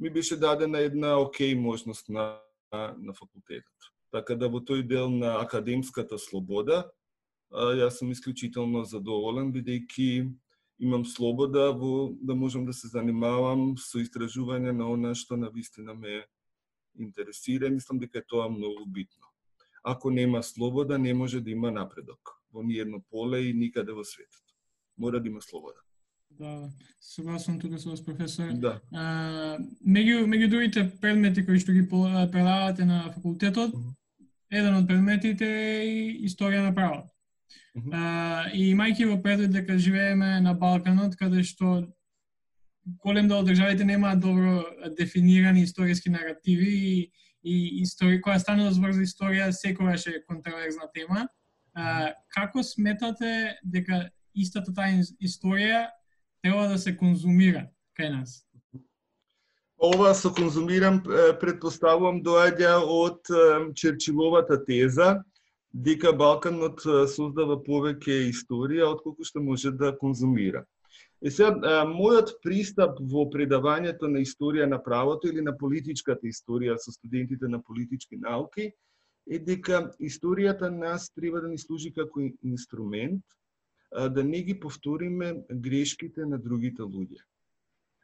[0.00, 2.40] ми беше дадена една окей можност на,
[2.72, 3.74] на факултетот.
[4.12, 6.84] Така да во тој дел на академската слобода,
[7.52, 10.28] јас сум исклучително задоволен, бидејќи
[10.78, 15.94] имам слобода во да можам да се занимавам со истражување на она што на вистина
[15.94, 16.26] ме
[16.98, 17.66] интересира.
[17.66, 19.24] и Мислам дека е тоа многу битно.
[19.82, 24.47] Ако нема слобода, не може да има напредок во ниедно поле и никаде во светот
[24.98, 25.80] мора да има слобода.
[26.38, 26.70] Да,
[27.00, 28.52] согласувам тука со вас професор.
[28.52, 28.80] Да.
[28.94, 33.94] А, меѓу меѓу другите предмети кои што ги предавате на факултетот, uh -huh.
[34.50, 37.10] еден од предметите е и историја на правото.
[37.76, 37.90] Uh -huh.
[37.92, 41.88] а, и имајќи во предвид дека живееме на Балканот, каде што
[43.04, 44.64] голем дел од државите немаат добро
[44.96, 47.10] дефинирани историски наративи и,
[47.42, 51.28] и историја која станува збор за историја секогаш е контроверзна тема.
[51.74, 54.10] А, како сметате дека
[54.42, 55.88] истата таа историја
[56.42, 57.66] треба да се конзумира
[57.98, 58.44] кај нас.
[59.78, 61.02] Ова со конзумирам
[61.40, 63.30] предпоставувам доаѓа од
[63.78, 65.20] Черчиловата теза
[65.72, 66.82] дека Балканот
[67.14, 70.64] создава повеќе историја отколку што може да конзумира.
[71.22, 76.94] Е сега, мојот пристап во предавањето на историја на правото или на политичката историја со
[76.94, 78.70] студентите на политички науки
[79.30, 83.22] е дека историјата нас треба да ни служи како инструмент
[83.92, 87.22] да не ги повториме грешките на другите луѓе.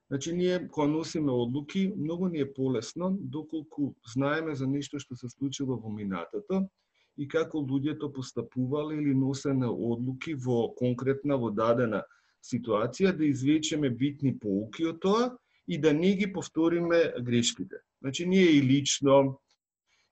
[0.09, 5.29] Значи, ние, кога носиме одлуки, многу ни е полесно, доколку знаеме за нешто што се
[5.29, 6.69] случило во минатото
[7.17, 12.03] и како луѓето постапувале или носене одлуки во конкретна, во дадена
[12.45, 15.33] ситуација, да извлечеме битни поуки од тоа
[15.67, 17.81] и да не ги повториме грешките.
[18.01, 19.41] Значи, ние и лично,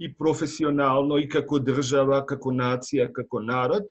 [0.00, 3.84] и професионално, и како држава, како нација, како народ,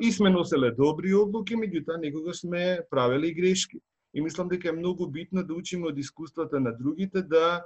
[0.00, 3.80] и сме носеле добри одлуки, меѓутоа некогаш сме правеле и грешки.
[4.14, 7.64] И мислам дека е многу битно да учиме од искуствата на другите, да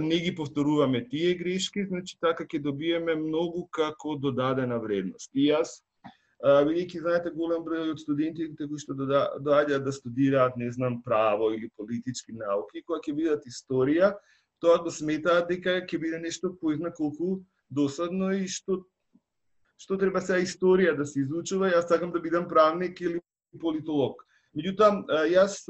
[0.00, 5.28] не ги повторуваме тие грешки, значи така ќе добиеме многу како додадена вредност.
[5.34, 5.82] И јас,
[6.40, 11.68] бидејќи знаете голем број од студентите кои што доаѓаат да студираат, не знам, право или
[11.76, 14.14] политички науки, кога ќе видат историја,
[14.62, 18.84] тоа го сметаат дека ќе биде нешто поизна колку досадно и што
[19.80, 23.20] што треба сега историја да се изучува, јас сакам да бидам правник или
[23.60, 24.22] политолог.
[24.56, 25.64] Меѓутоа, јас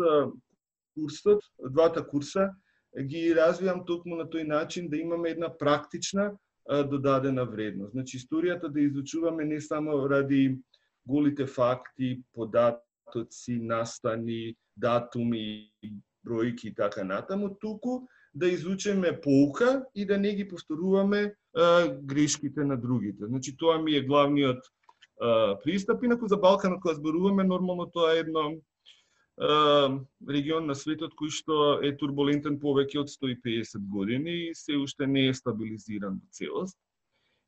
[0.95, 2.51] курсот, двата курса,
[2.95, 6.33] ги развивам токму на тој начин да имаме една практична
[6.65, 7.93] додадена вредност.
[7.93, 10.59] Значи, историјата да изучуваме не само ради
[11.07, 15.71] голите факти, податоци, настани, датуми,
[16.27, 21.33] бројки и така натаму, туку да изучиме полка и да не ги повторуваме а,
[22.03, 23.27] грешките на другите.
[23.27, 24.59] Значи тоа ми е главниот
[25.21, 26.03] а, пристап.
[26.03, 28.55] Инаку за Балканот кога зборуваме, нормално тоа е едно
[29.39, 29.99] а,
[30.29, 35.29] регион на светот кој што е турбулентен повеќе од 150 години и се уште не
[35.29, 36.79] е стабилизиран во целост.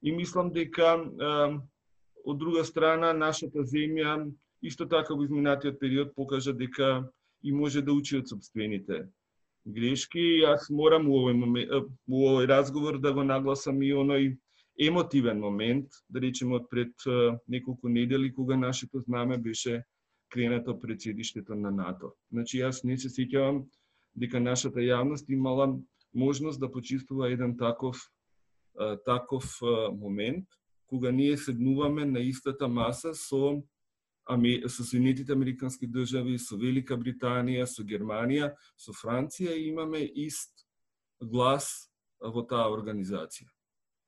[0.02, 1.58] И мислам дека а,
[2.26, 4.30] од друга страна нашата земја
[4.62, 7.06] исто така во изминатиот период покажа дека
[7.42, 9.06] и може да учи од собствените
[9.66, 10.22] грешки.
[10.44, 14.36] Јас морам у овој, момент, э, у овој разговор да го нагласам и оној
[14.78, 19.82] емотивен момент, да речеме од пред э, неколку недели, кога нашето знаме беше
[20.28, 22.12] кренато пред седиштето на НАТО.
[22.32, 23.64] Значи, јас не се сеќавам
[24.14, 25.76] дека нашата јавност имала
[26.14, 27.96] можност да почувствува еден таков,
[28.78, 29.44] э, таков
[29.92, 30.46] момент,
[30.86, 33.62] кога ние седнуваме на истата маса со
[34.28, 40.66] Ами со Соединетите Американски држави, со Велика Британија, со Германија, со Франција имаме ист
[41.22, 43.46] глас во таа организација.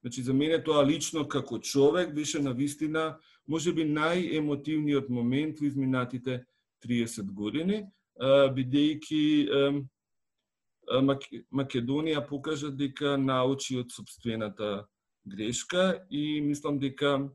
[0.02, 5.66] Значи, за мене тоа лично како човек беше на вистина, може би најемотивниот момент во
[5.66, 6.44] изминатите
[6.82, 7.84] 30 години,
[8.18, 9.86] бидејќи
[11.52, 14.86] Македонија покажа дека научи од собствената
[15.26, 17.28] грешка и мислам дека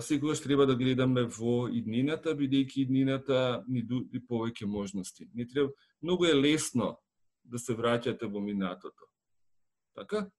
[0.00, 5.28] секогаш треба да гледаме во иднината, бидејќи иднината ни дуди повеќе можности.
[5.34, 5.72] Не треба,
[6.02, 6.96] многу е лесно
[7.44, 9.10] да се враќате во минатото.
[9.94, 10.30] Така?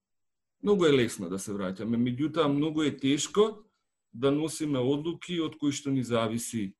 [0.63, 3.63] Многу е лесно да се враќаме, меѓутоа многу е тешко
[4.13, 6.73] да носиме одлуки од кои што ни зависи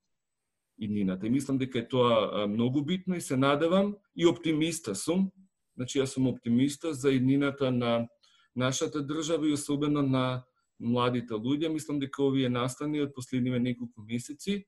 [0.77, 1.27] иднината.
[1.27, 5.29] И мислам дека е тоа многу битно и се надевам и оптимиста сум.
[5.77, 8.07] Значи јас сум оптимиста за иднината на
[8.55, 10.43] нашата држава и особено на
[10.79, 11.69] младите луѓе.
[11.73, 14.65] Мислам дека овие настани од последниве неколку месеци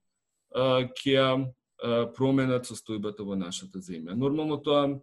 [0.51, 1.53] ќе
[2.17, 4.15] променат состојбата во нашата земја.
[4.17, 4.99] Нормално тоа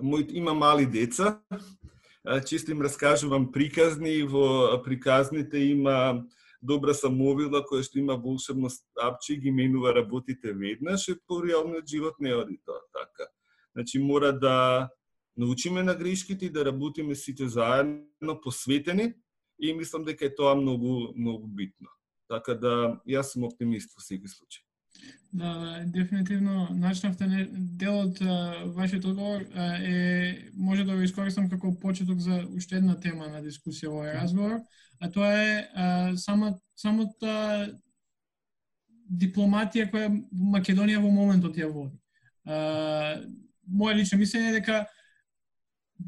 [0.00, 1.42] мој има мали деца,
[2.46, 6.22] често им раскажувам приказни, во приказните има
[6.62, 12.14] добра самовила која што има волшебно стапче ги менува работите веднаш, и по реалниот живот
[12.20, 13.26] не оди тоа така.
[13.74, 14.88] Значи мора да
[15.36, 19.14] научиме на грешките и да работиме сите заедно посветени
[19.60, 21.88] и мислам дека е тоа многу многу битно.
[22.28, 24.62] Така да јас сум оптимист во секој случај.
[25.32, 28.18] Да, да дефинитивно начнавте да дел од
[28.76, 29.44] вашиот одговор
[29.80, 34.20] е може да го искористам како почеток за уште една тема на дискусија во овој
[34.20, 34.60] разговор,
[35.00, 37.72] а тоа е а, само самата
[39.08, 41.96] дипломатија која Македонија во моментот ја води.
[42.44, 43.20] А,
[43.68, 44.84] моја лично мислење е дека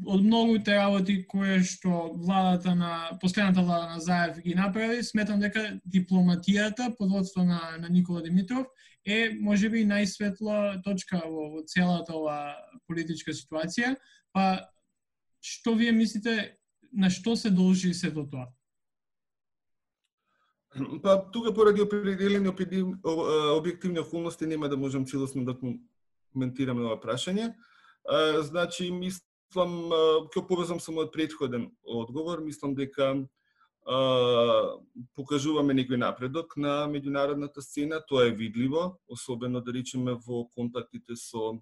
[0.05, 5.79] од многуте работи кои што владата на последната влада на Заев ги направи, сметам дека
[5.85, 8.67] дипломатијата под водство на, на Никола Димитров
[9.05, 12.55] е можеби најсветла точка во, во целата ова
[12.87, 13.95] политичка ситуација.
[14.33, 14.67] Па
[15.45, 16.57] што вие мислите
[16.91, 18.49] на што се должи сето тоа?
[21.03, 27.53] Па тука поради определени објективни околности нема да можам целосно да коментираме ова прашање.
[28.43, 29.91] Значи, мис, мислам,
[30.33, 33.27] ќе повезам со мојот предходен одговор, мислам дека
[33.85, 34.77] а,
[35.15, 41.59] покажуваме некој напредок на меѓународната сцена, тоа е видливо, особено да речеме во контактите со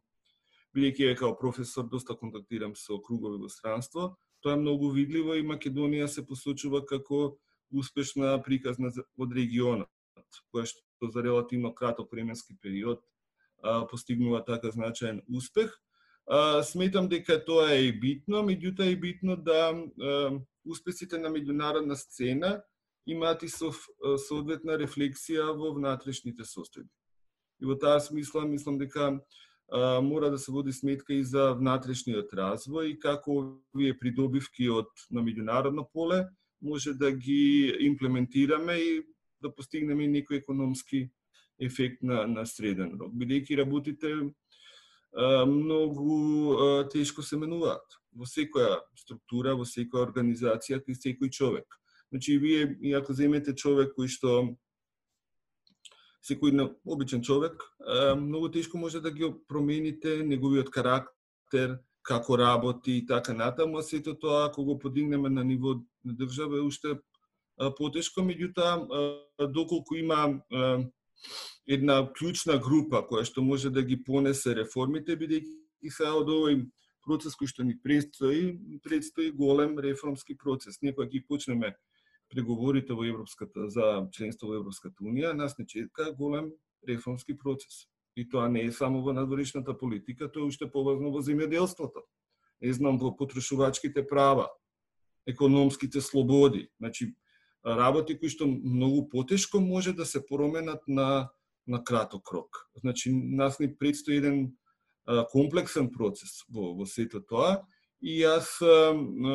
[0.73, 5.45] бидејќи е као професор доста контактирам со кругови во странство, тоа е многу видливо и
[5.45, 7.37] Македонија се посочува како
[7.71, 9.89] успешна приказна од регионот,
[10.53, 13.03] која што за релативно краток временски период
[13.61, 15.82] а, постигнува така значаен успех
[16.63, 19.73] сметам дека тоа е битно, меѓутоа е битно да
[20.65, 22.61] успесите на меѓународна сцена
[23.05, 26.89] имаат и соодветна рефлексија во внатрешните состојби.
[27.61, 29.19] И во таа смисла мислам дека
[29.71, 34.91] а, мора да се води сметка и за внатрешниот развој и како овие придобивки од
[35.11, 36.25] на меѓународно поле
[36.61, 39.03] може да ги имплементираме и
[39.41, 41.09] да постигнеме некој економски
[41.59, 43.11] ефект на, на среден рок.
[43.11, 44.15] Бидејќи работите
[45.47, 46.57] многу
[46.91, 51.65] тешко се менуваат во секоја структура, во секоја организација, кај секој човек.
[52.11, 54.55] Значи, вие, и ако земете човек кој што
[56.23, 56.55] секој
[56.85, 57.63] обичен човек,
[58.17, 64.13] многу тешко може да ги промените неговиот карактер, како работи и така натаму, а сето
[64.13, 66.99] тоа ако го подигнеме на ниво на држава е уште
[67.77, 70.41] потешко, меѓутоа доколку има
[71.67, 76.63] една клучна група која што може да ги понесе реформите, бидејќи сега од овој
[77.03, 80.81] процес кој што ни предстои, предстои голем реформски процес.
[80.81, 81.75] Ние кога ги почнеме
[82.29, 86.51] преговорите во Европската за членство во Европската унија, нас не чека голем
[86.87, 87.87] реформски процес.
[88.15, 92.03] И тоа не е само во надворишната политика, тоа е уште поважно во земјоделството.
[92.61, 94.49] Не знам во потрошувачките права,
[95.27, 96.69] економските слободи.
[96.79, 97.13] Значи,
[97.65, 101.29] работи кои што многу потешко може да се променат на
[101.67, 102.69] на краток рок.
[102.75, 104.51] Значи нас ни предстои еден
[105.05, 107.63] а, комплексен процес во во сето тоа
[108.01, 108.93] и јас а,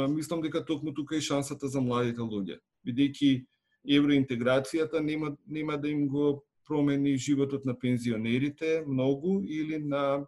[0.09, 3.47] мислам дека токму тука е шансата за младите луѓе, бидејќи
[3.89, 10.27] евроинтеграцијата нема нема да им го промени животот на пензионерите многу или на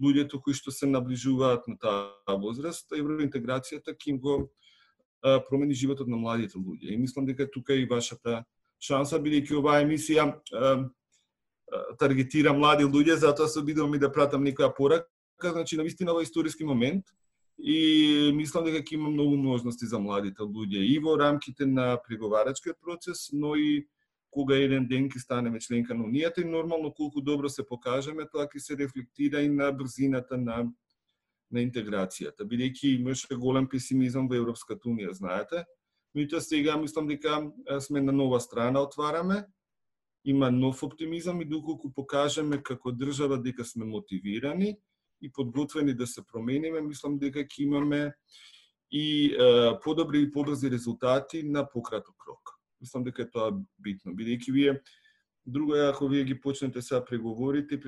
[0.00, 4.50] луѓето кои што се наближуваат на таа возраст, евроинтеграцијата ќе им го
[5.48, 6.94] промени животот на младите луѓе.
[6.94, 8.44] И мислам дека тука е и вашата
[8.80, 10.26] шанса, бидејќи оваа емисија
[11.98, 16.22] таргетира млади луѓе, затоа се обидувам и да пратам некоја порака, значи на вистина ова
[16.22, 17.04] историски момент
[17.58, 22.80] и мислам дека ќе има многу можности за младите луѓе и во рамките на преговарачкиот
[22.80, 23.86] процес, но и
[24.30, 28.46] кога еден ден ќе станеме членка на Унијата и нормално колку добро се покажеме, тоа
[28.46, 30.64] ќе се рефлектира и на брзината на
[31.50, 35.64] на интеграцијата, бидејќи имаше голем песимизам во Европската унија, знаете.
[36.16, 37.40] Меѓутоа сега мислам дека
[37.80, 39.44] сме на нова страна отвараме,
[40.24, 44.76] има нов оптимизам и доколку покажеме како држава дека сме мотивирани
[45.20, 48.12] и подготвени да се промениме, мислам дека ќе имаме
[48.90, 52.58] и е, подобри и побрзи резултати на пократок рок.
[52.80, 54.80] Мислам дека е тоа битно, бидејќи вие
[55.46, 57.80] друго е ако вие ги почнете сега преговорите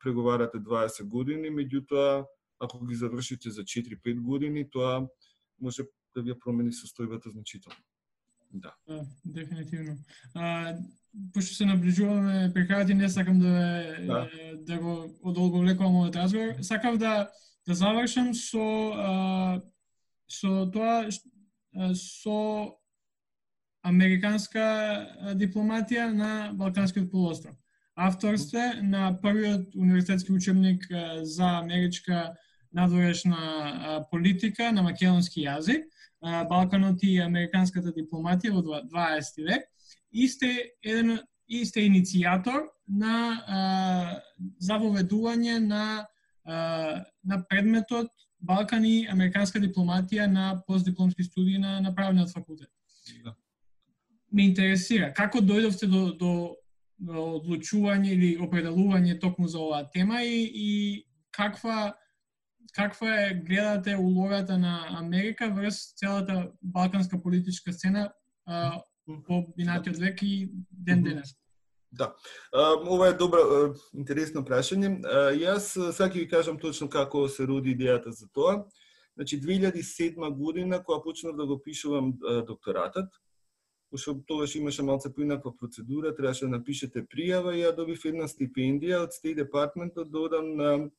[0.00, 2.26] преговарате 20 години, меѓутоа
[2.60, 5.06] ако ги завршите за 4-5 години, тоа
[5.60, 5.82] може
[6.14, 7.78] да ви промени состојбата значително.
[8.52, 8.74] Да.
[8.88, 9.96] да дефинитивно.
[10.34, 10.76] А,
[11.32, 13.54] пошто се наближуваме при крајот и не сакам да,
[14.06, 14.28] да.
[14.66, 17.30] да го одолговлекувам овој разговор, сакав да
[17.66, 18.66] да завршам со
[18.96, 19.62] а,
[20.26, 21.06] со тоа
[21.94, 22.38] со
[23.86, 24.64] американска
[25.38, 27.54] дипломатија на Балканскиот полуостров.
[27.94, 30.86] Автор сте на првиот универзитетски учебник
[31.22, 32.34] за америчка
[32.72, 35.88] надворешна политика на македонски јазик,
[36.20, 39.66] Балканот и американската дипломатија во 20 век,
[40.12, 41.18] и сте еден
[41.48, 44.22] и сте иницијатор на
[44.60, 46.06] завоведување на
[46.44, 48.10] на предметот
[48.40, 52.70] Балкан и американска дипломатија на постдипломски студии на, на правниот факултет.
[53.24, 53.34] Да.
[54.32, 56.32] Ме интересира како дојдовте до, до,
[56.98, 60.70] до одлучување или определување токму за оваа тема и, и
[61.30, 61.94] каква
[62.74, 68.12] каква е гледате улогата на Америка врз целата балканска политичка сцена
[68.46, 71.34] а, во минатиот век и ден денес?
[71.92, 72.14] Да.
[72.86, 73.40] ова е добро,
[73.94, 75.00] интересно прашање.
[75.34, 78.64] Јас сега ќе ви кажам точно како се роди идејата за тоа.
[79.18, 82.14] Значи, 2007 година, кога почнав да го пишувам
[82.46, 83.10] докторатот,
[83.90, 89.02] пошто тогаш имаше малце поинаква процедура, требаше да напишете пријава и ја добив една стипендија
[89.02, 90.90] од State Department да одам на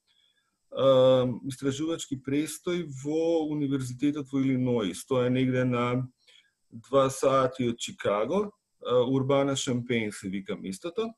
[0.72, 5.06] истражувачки престој во Универзитетот во Илиноис.
[5.06, 6.08] Тоа е негде на
[6.72, 8.52] два сати од Чикаго,
[9.08, 11.12] Урбана Шампейн се вика местото.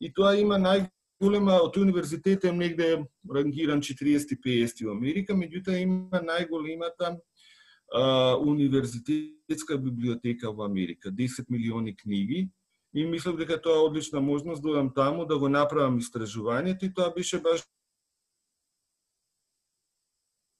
[0.00, 7.18] И тоа има најголема, од универзитет е негде рангиран 40-50 во Америка, меѓутоа има најголемата
[8.38, 12.48] универзитетска библиотека во Америка, 10 милиони книги.
[12.94, 16.94] И мислам дека тоа е одлична можност да одам таму, да го направам истражувањето и
[16.94, 17.62] тоа беше баш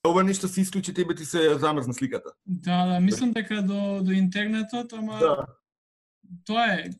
[0.08, 2.30] ова нешто се исклучи, тебе ти се замрзна сликата.
[2.46, 5.46] Да, да, мислам дека до, до интернетот, ама да.
[6.44, 6.90] тоа е,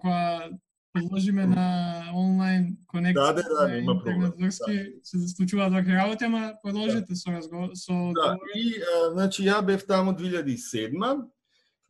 [0.00, 0.48] кога
[0.94, 1.66] подложиме на
[2.14, 4.32] онлайн конекција, да, да, да, има проблем.
[4.38, 5.00] Врски, да.
[5.02, 7.16] се случуваат вакви работи, ама продолжите да.
[7.16, 11.26] со разговор, со Да, и а, значи ја бев таму 2007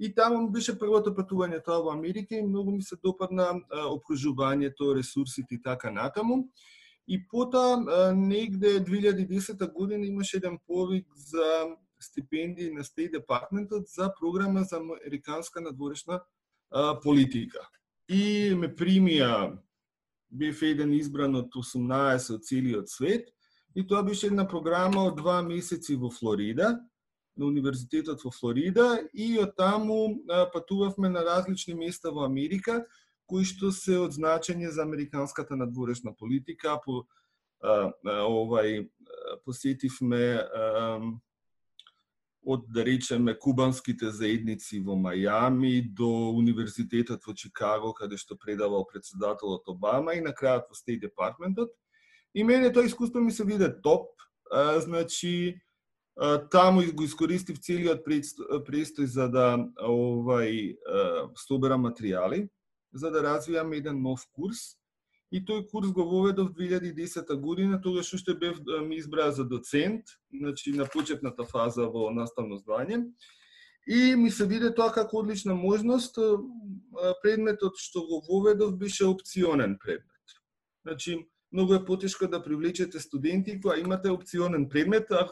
[0.01, 4.97] и таму беше првото патување тоа во Америка и многу ми се допадна а, обкружувањето,
[4.97, 6.49] ресурсите и така натаму.
[7.09, 11.67] И потоа негде 2010 година имаше еден повик за
[12.01, 16.21] стипендии на State Departmentот за програма за американска надворешна
[16.71, 17.69] а, политика.
[18.09, 19.57] И ме примија,
[20.29, 23.31] бев еден избран од 18 од целиот свет,
[23.75, 26.77] и тоа беше една програма од два месеци во Флорида,
[27.37, 30.21] на Универзитетот во Флорида, и од таму
[30.53, 32.85] патувавме на различни места во Америка,
[33.27, 36.79] кои што се од значење за американската надворешна политика.
[36.85, 37.05] По,
[37.63, 38.89] а, а, овај
[39.45, 41.01] посетивме а,
[42.45, 49.69] од да речеме кубанските заедници во Мајами до универзитетот во Чикаго каде што предавал председателот
[49.69, 51.73] Обама и на крајот во Стейт департментот.
[52.35, 54.13] И мене тоа искуство ми се виде топ,
[54.51, 55.63] а, значи
[56.17, 60.77] а, таму го искористив целиот престој за да овај
[61.41, 62.51] собера материјали
[62.95, 64.79] за да развијам еден нов курс.
[65.35, 70.73] И тој курс го воведов 2010 година, тогаш уште бев ми избраа за доцент, значи
[70.73, 73.03] на почетната фаза во наставно звање.
[73.87, 76.17] И ми се виде тоа како одлична можност.
[77.23, 80.39] Предметот што го воведов беше опционен предмет.
[80.87, 85.29] Значи, многу е потешко да привлечете студенти кога имате опционен предмет, а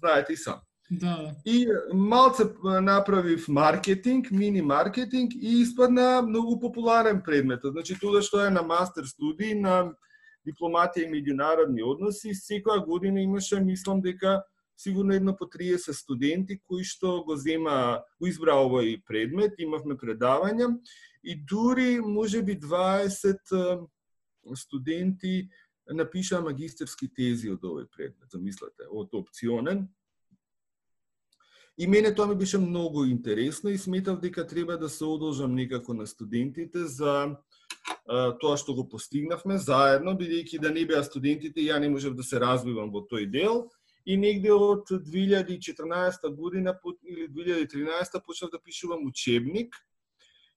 [0.00, 0.60] знаете и сам.
[0.90, 1.34] Да.
[1.46, 7.60] И малце направив маркетинг, мини маркетинг и испадна многу популарен предмет.
[7.64, 9.94] Значи тоа што е на мастер студии на
[10.42, 14.42] дипломатија и меѓународни односи, секоја година имаше, мислам дека
[14.76, 20.74] сигурно едно по 30 студенти кои што го зема, го избра овој предмет, имавме предавања
[21.22, 23.86] и дури може би 20
[24.56, 25.48] студенти
[25.86, 29.86] напишаа магистерски тези од овој предмет, замислете, од опционен
[31.80, 35.94] И мене тоа ми беше многу интересно и сметав дека треба да се одолжам некако
[35.94, 37.36] на студентите за
[38.04, 42.22] а, тоа што го постигнавме заедно, бидејќи да не беа студентите, ја не можев да
[42.22, 43.70] се развивам во тој дел.
[44.04, 49.74] и негде од 2014 година или 2013 почнав да пишувам учебник.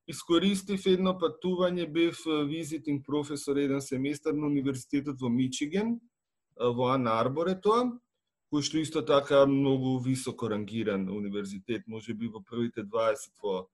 [0.07, 2.19] Искористив едно патување, бев
[2.49, 5.99] визитинг професор еден семестар на Универзитетот во Мичиген,
[6.59, 7.91] во Ан Арборе тоа,
[8.53, 13.65] кој што исто така многу високо рангиран универзитет, може би во првите 20 во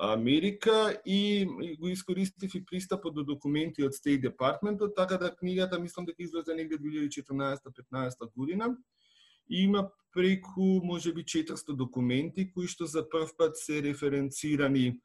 [0.00, 1.44] Америка и
[1.80, 6.54] го искористив и пристапот до документи од State Department, така да книгата мислам дека излезе
[6.54, 8.76] негде 2014-15 година
[9.50, 14.96] и има преку можеби 400 документи кои што за прв пат се референцирани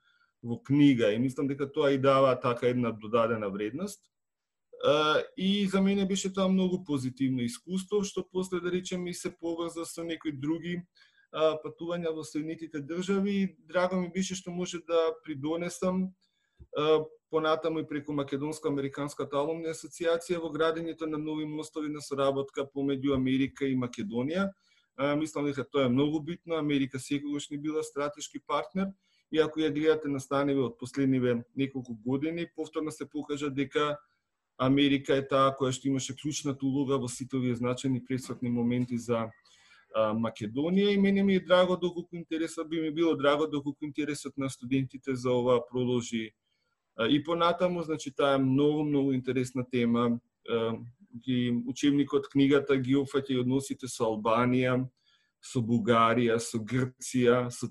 [0.43, 3.99] во книга и мислам дека тоа и дава така една додадена вредност.
[5.38, 9.86] И за мене беше тоа многу позитивно искуство, што после да речем и се поврза
[9.86, 10.82] со некои други
[11.32, 16.10] патувања во Соединетите држави и драго ми беше што може да придонесам
[17.30, 23.66] понатаму и преку Македонско-Американската алумна асоциација во градењето на нови мостови на соработка помеѓу Америка
[23.66, 24.49] и Македонија.
[25.18, 26.58] Мислам дека тоа е многу битно.
[26.60, 28.91] Америка секогаш ни била стратешки партнер
[29.32, 33.98] и ако ја гледате настаниве од последниве неколку години, повторно се покажа дека
[34.61, 39.25] Америка е таа која што имаше клучната улога во сите овие значајни пресватни моменти за
[39.95, 44.49] Македонија и мене ми е драго доколку интересот би ми било драго доколку интересот на
[44.49, 46.31] студентите за ова продолжи
[47.09, 50.19] и понатаму, значи таа е многу многу интересна тема.
[51.25, 54.88] Ги учебникот книгата ги опфаќа и односите со Албанија,
[55.41, 57.67] со Бугарија, со Грција, со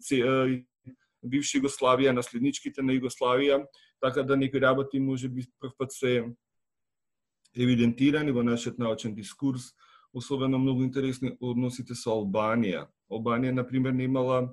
[1.22, 3.64] бивша Југославија, наследничките на Југославија,
[4.00, 6.24] така да некои работи може би прв пат се
[7.55, 9.72] евидентирани во нашиот научен дискурс
[10.12, 12.86] особено многу интересни односите со Албанија.
[13.10, 14.48] Албанија, например, немала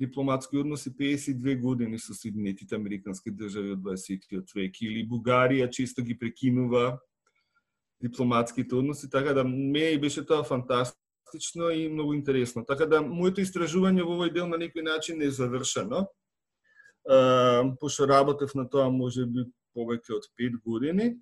[0.00, 6.18] дипломатски односи 52 години со Соединетите Американски држави од 20 век или Бугарија често ги
[6.18, 6.98] прекинува
[8.00, 12.64] дипломатските односи, така да ме беше тоа фантастично и многу интересно.
[12.64, 16.08] Така да моето истражување во овој дел на некој начин е завршено.
[17.80, 19.44] пошто работев на тоа може би
[19.76, 21.16] повеќе од 5 години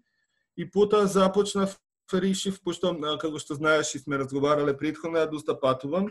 [0.59, 1.79] и потоа започнав
[2.13, 2.91] решив, пошто,
[3.21, 6.11] како што знаеш и сме разговарале предходно, ја доста патувам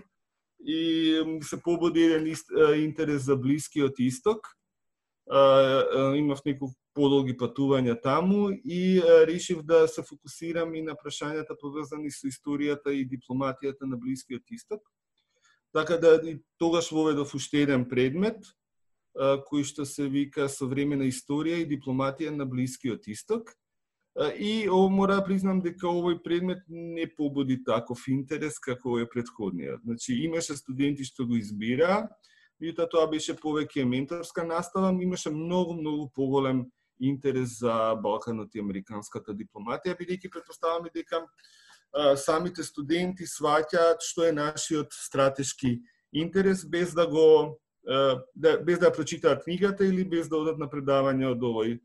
[0.64, 2.32] и се побуди еден
[2.80, 4.48] интерес за Блискиот Исток.
[5.28, 12.32] Имав неколку подолги патувања таму и решив да се фокусирам и на прашањата поврзани со
[12.32, 14.82] историјата и дипломатијата на Блискиот Исток.
[15.74, 18.40] Така да и тогаш воведов уште еден предмет,
[19.18, 23.52] кој што се вика Современа историја и дипломатија на Блискиот Исток
[24.40, 29.84] И ово мора да признам дека овој предмет не побуди таков интерес како овој предходниот.
[29.86, 32.08] Значи имаше студенти што го избира,
[32.58, 36.66] меѓутоа тоа беше повеќе менторска настава, имаше многу многу поголем
[37.00, 44.34] интерес за Балканот и американската дипломатија, бидејќи предпоставаме дека а, самите студенти сваќаат што е
[44.34, 45.78] нашиот стратешки
[46.12, 47.60] интерес без да го
[48.36, 51.78] да, без да прочитаат книгата или без да одат на предавање од овој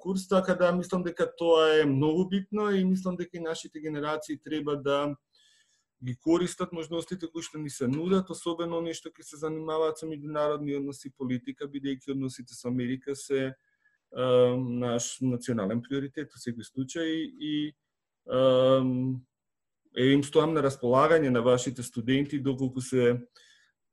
[0.00, 4.38] курс, така да мислам дека тоа е многу битно и мислам дека и нашите генерации
[4.38, 5.16] треба да
[6.04, 10.06] ги користат можностите кои што ни се нудат, особено оние што ќе се занимаваат со
[10.06, 13.54] меѓународни односи и политика, бидејќи односите со Америка се е,
[14.84, 17.08] наш национален приоритет во секој случај
[17.40, 17.54] и
[18.28, 23.16] е, им стоам на располагање на вашите студенти доколку се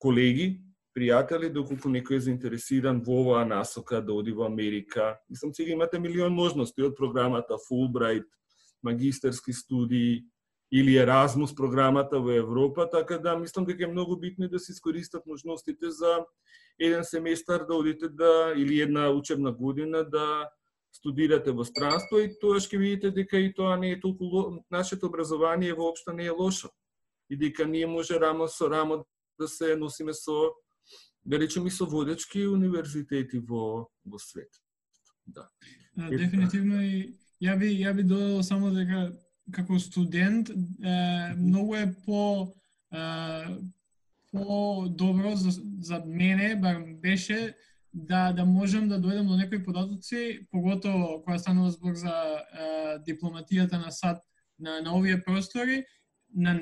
[0.01, 0.59] колеги
[0.95, 5.17] пријатели, доколку некој е заинтересиран во оваа насока да оди во Америка.
[5.29, 8.27] Мислам, сега имате милион можности од програмата Fulbright,
[8.83, 10.23] магистерски студии
[10.71, 15.25] или Erasmus програмата во Европа, така да мислам дека е многу битно да се искористат
[15.25, 16.25] можностите за
[16.79, 20.49] еден семестар да одите да или една учебна година да
[20.91, 25.73] студирате во странство и тоа ќе видите дека и тоа не е толку нашето образование
[25.73, 26.69] воопшто не е лошо
[27.29, 29.05] и дека ние може рамо со рамо
[29.39, 30.51] да се носиме со
[31.25, 34.49] да речем и со водечки универзитети во во свет.
[35.27, 35.49] Да.
[35.97, 39.11] А, дефинитивно и ја би ја би додал само дека
[39.51, 42.53] како студент е, многу е по
[42.93, 42.99] е,
[44.31, 47.55] по добро за, за мене бар беше
[47.93, 53.77] да да можам да дојдам до некои податоци, поготово кога станува збор за е, дипломатијата
[53.77, 54.21] на САД
[54.59, 55.83] на, на овие простори,
[56.35, 56.61] на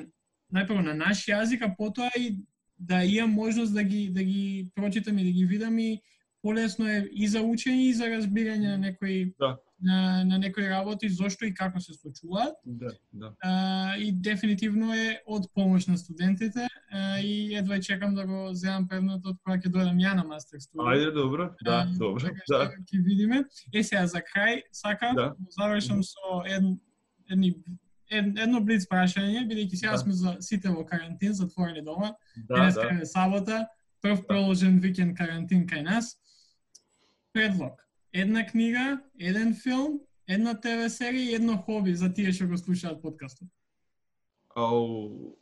[0.52, 2.40] најпрво на наш јазик, а потоа и
[2.80, 6.00] да имам можност да ги да ги прочитам и да ги видам и
[6.42, 9.56] полесно е и за учење и за разбирање на некои да.
[9.80, 12.56] на, на некои работи зошто и како се случуваат.
[12.64, 13.32] Да, да.
[13.44, 18.88] А, и дефинитивно е од помош на студентите а, и едва чекам да го земам
[18.88, 20.94] предметот кога ќе дојдам ја на мастер студија.
[20.94, 21.50] Ајде, добро.
[21.64, 22.32] Да, а, добро.
[22.32, 22.72] Така да.
[22.88, 23.44] ќе видиме.
[23.72, 25.34] Е сега за крај сакам да.
[25.58, 26.64] завршам со ед,
[27.28, 27.80] едни ед,
[28.10, 29.98] едно блиц прашање, бидејќи сега Да.
[29.98, 32.14] сме за сите во карантин, затворени дома.
[32.36, 33.02] Да, Денеска да.
[33.02, 33.66] е сабота,
[34.02, 36.16] прв проложен викенд карантин кај нас.
[37.32, 37.86] Предлог.
[38.12, 43.02] Една книга, еден филм, една ТВ серија и едно хоби за тие што го слушаат
[43.02, 43.48] подкастот.
[44.56, 45.36] Ау.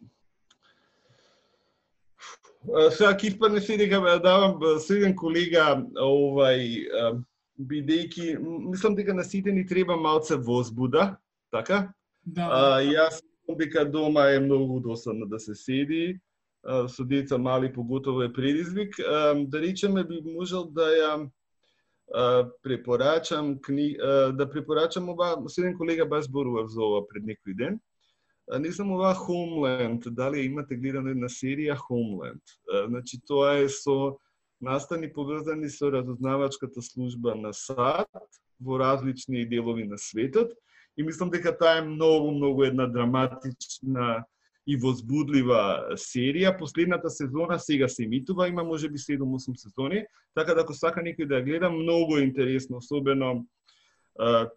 [2.75, 6.85] А, Сега ќе испадне се дека ме давам а, со еден колега овај
[7.59, 8.39] бидејќи
[8.71, 11.17] мислам дека на сите ни треба малце возбуда,
[11.51, 11.93] така?
[12.29, 16.21] Да, А, јас мислам дека дома е многу досадно да се седи,
[16.63, 18.99] а, со деца мали поготово е предизвик.
[19.01, 21.31] А, да речеме би можел да ја
[22.15, 23.97] а, препорачам кни...
[24.03, 27.81] а, да препорачам ова, со еден колега баш зборував за ова пред некој ден.
[28.51, 32.45] А, не знам ова Homeland, дали имате гледано една серија Homeland.
[32.69, 34.19] А, значи тоа е со
[34.61, 38.09] настани поврзани со разузнавачката служба на САД
[38.61, 40.53] во различни делови на светот
[40.99, 44.25] и мислам дека таа е многу многу една драматична
[44.67, 46.59] и возбудлива серија.
[46.59, 50.05] Последната сезона сега се емитува, има можеби 7-8 сезони,
[50.35, 53.47] така да ако сака некој да ја гледа, многу е интересно, особено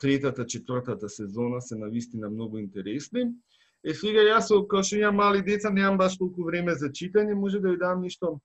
[0.02, 3.30] третата, четвртата сезона се навистина многу интересни.
[3.86, 7.62] Е сега јас као што имам мали деца, немам баш толку време за читање, може
[7.62, 8.42] да ви дам нешто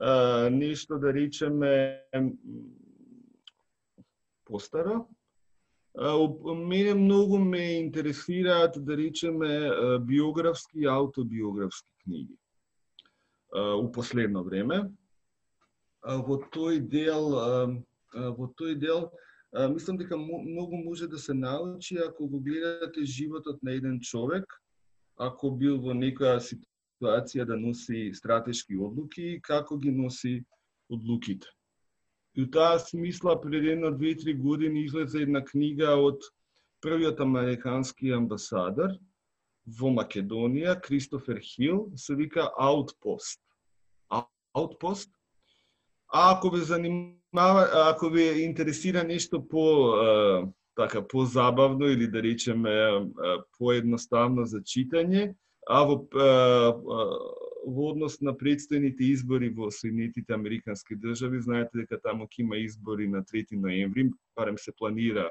[0.00, 2.02] а, нешто да речеме
[4.44, 5.06] постаро.
[5.94, 9.70] Мене многу ме интересираат, да речеме,
[10.00, 12.36] биографски и аутобиографски книги.
[13.54, 14.88] У последно време.
[16.02, 17.36] Во тој дел,
[18.10, 19.12] во тој дел,
[19.70, 24.48] мислам дека многу може да се научи ако го гледате животот на еден човек,
[25.16, 30.40] ако бил во некоја ситуација да носи стратешки одлуки и како ги носи
[30.88, 31.46] одлуките.
[32.36, 36.24] И у таа смисла пред една, две-три години излезе една книга од
[36.80, 38.96] првиот американски амбасадор
[39.78, 43.40] во Македонија, Кристофер Хил, се вика Outpost.
[44.56, 45.10] Outpost.
[46.08, 53.06] А ако ве занимава, ако ве интересира нешто по а, така позабавно или да речеме
[53.58, 55.34] поедноставно за читање,
[55.68, 56.08] а во
[57.66, 63.08] во однос на предстојните избори во Соединетите Американски држави, знаете дека таму ќе има избори
[63.08, 65.30] на 3 ноември, барем се планира.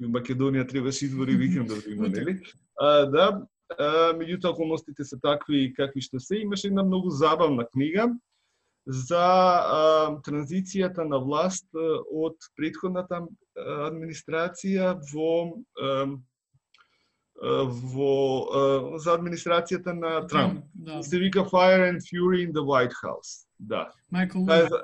[0.00, 2.38] И во Македонија требаше избори викендот да има, нели?
[2.80, 3.26] А, да,
[3.76, 6.40] а, меѓутоа околностите се такви какви што се.
[6.40, 8.08] Имаше една многу забавна книга
[8.86, 13.26] за а, транзицијата на власт од претходната а,
[13.90, 15.32] администрација во
[15.76, 16.06] а,
[17.42, 20.64] во за администрацијата на Трамп.
[20.74, 21.02] Да.
[21.02, 23.46] Се вика Fire and Fury in the White House.
[23.60, 23.92] Да.
[24.12, 24.82] Майкл за-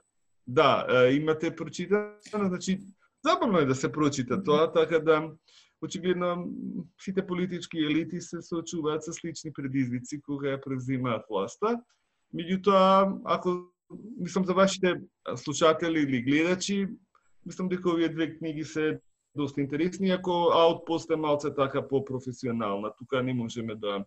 [0.49, 2.81] Да, имате прочитано, значи
[3.25, 5.31] забавно е да се прочита тоа, така да
[5.83, 6.49] очигледно
[7.01, 11.81] сите политички елити се соочуваат со слични предизвици кога ја превзимаат власта.
[12.35, 13.69] Меѓутоа, ако
[14.19, 14.95] мислам за вашите
[15.37, 16.89] слушатели или гледачи,
[17.47, 19.01] мислам дека овие две книги се
[19.37, 22.93] доста интересни, ако Outpost е малце така по-професионална.
[22.99, 24.05] Тука не можеме да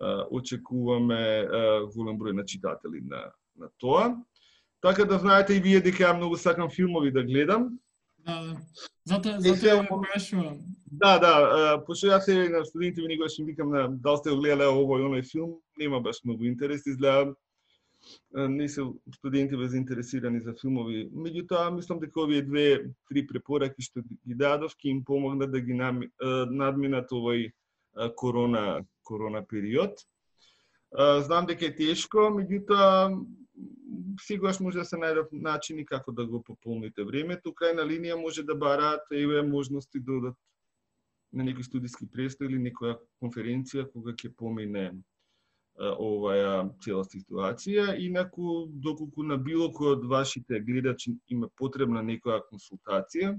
[0.00, 4.16] а, очекуваме а, голем број на читатели на, на тоа.
[4.80, 7.78] Така да знаете и вие дека ја многу сакам филмови да гледам.
[8.18, 8.56] Да, да.
[9.04, 10.58] Затоа затоа ја прашувам.
[10.86, 11.32] Да, да,
[11.86, 15.22] пошто јас се на студентите ми никогаш им викам на дали сте гледале овој оној
[15.26, 17.34] филм, нема баш многу интерес, изгледа
[18.34, 18.82] не се
[19.14, 21.08] студенти без заинтересирани за филмови.
[21.10, 25.74] Меѓутоа, мислам дека овие две, три препораки што ги дадов, ќе им помогнат да ги
[25.74, 27.52] надминат овој
[28.16, 30.00] корона, корона период.
[30.92, 33.12] Знам дека е тешко, меѓутоа
[34.20, 37.52] сигурно може да се најдат начини како да го пополните времето.
[37.52, 40.36] Крајна линија може да бараат еве можности да одат
[41.32, 44.92] на некој студиски престој или некоја конференција кога ќе помине
[45.78, 47.96] оваа цела ситуација.
[47.98, 53.34] Инаку, доколку на било кој од вашите гледачи има потребна некоја консултација,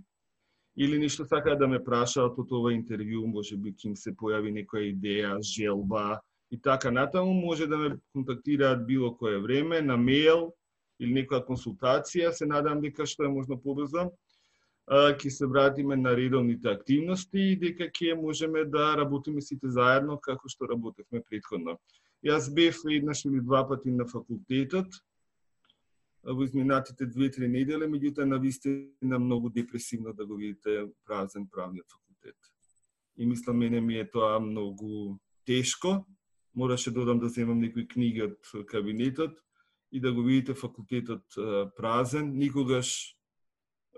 [0.76, 4.54] или нешто сакаат да ме прашаат од ова интервју, може би ќе им се појави
[4.54, 6.20] некоја идеја, желба
[6.52, 10.52] и така натаму, може да ме контактираат било кое време на мејл
[11.00, 14.10] или некоја консултација, се надам дека што е можно побрзо
[14.88, 20.18] а, ќе се вратиме на редовните активности и дека ќе можеме да работиме сите заедно
[20.20, 21.78] како што работевме претходно.
[22.24, 24.96] Јас бев еднаш или два пати на факултетот
[26.24, 32.38] во изминатите две-три недели, меѓутоа на вистина многу депресивно да го видите празен правниот факултет.
[33.18, 36.06] И мислам мене ми е тоа многу тешко.
[36.56, 39.36] Мораше да додам да земам некои книги од кабинетот
[39.92, 41.26] и да го видите факултетот
[41.76, 42.32] празен.
[42.40, 43.18] Никогаш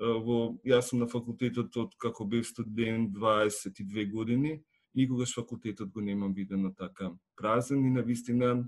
[0.02, 4.64] во јас сум на факултетот од како бев студент 22 години
[4.96, 8.66] никогаш факултетот го немам видено така празен и на вистина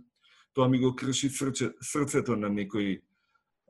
[0.54, 3.02] тоа ми го крши срце, срцето на некој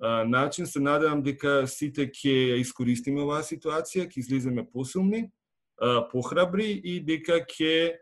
[0.02, 0.66] а, начин.
[0.66, 5.28] Се надевам дека сите ќе искористиме оваа ситуација, ќе излеземе посилни,
[5.82, 7.98] а, похрабри и дека ќе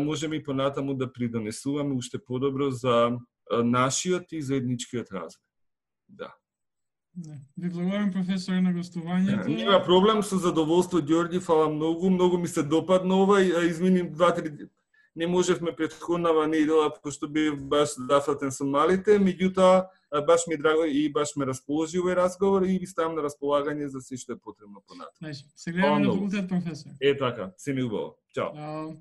[0.00, 3.18] можеме и понатаму да придонесуваме уште подобро за
[3.50, 5.44] нашиот и заедничкиот развој.
[6.08, 6.32] Да.
[7.26, 7.40] Не.
[7.58, 9.48] Ви благодарам професор на гостувањето.
[9.48, 14.68] Нема проблем со задоволство Ѓорги, фала многу, многу ми се допадна ова и измини два-три
[15.18, 19.88] не можевме предходнава недела пошто би баш зафатен со малите, меѓутоа
[20.26, 24.00] баш ми драго и баш ме расположи овој разговор и ви ставам на располагање за
[24.00, 25.18] се што е потребно понатаму.
[25.18, 26.92] Значи, се гледаме на факултет професор.
[27.00, 28.14] Е така, се ми убаво.
[28.34, 28.54] Чао.
[28.54, 28.94] Чао.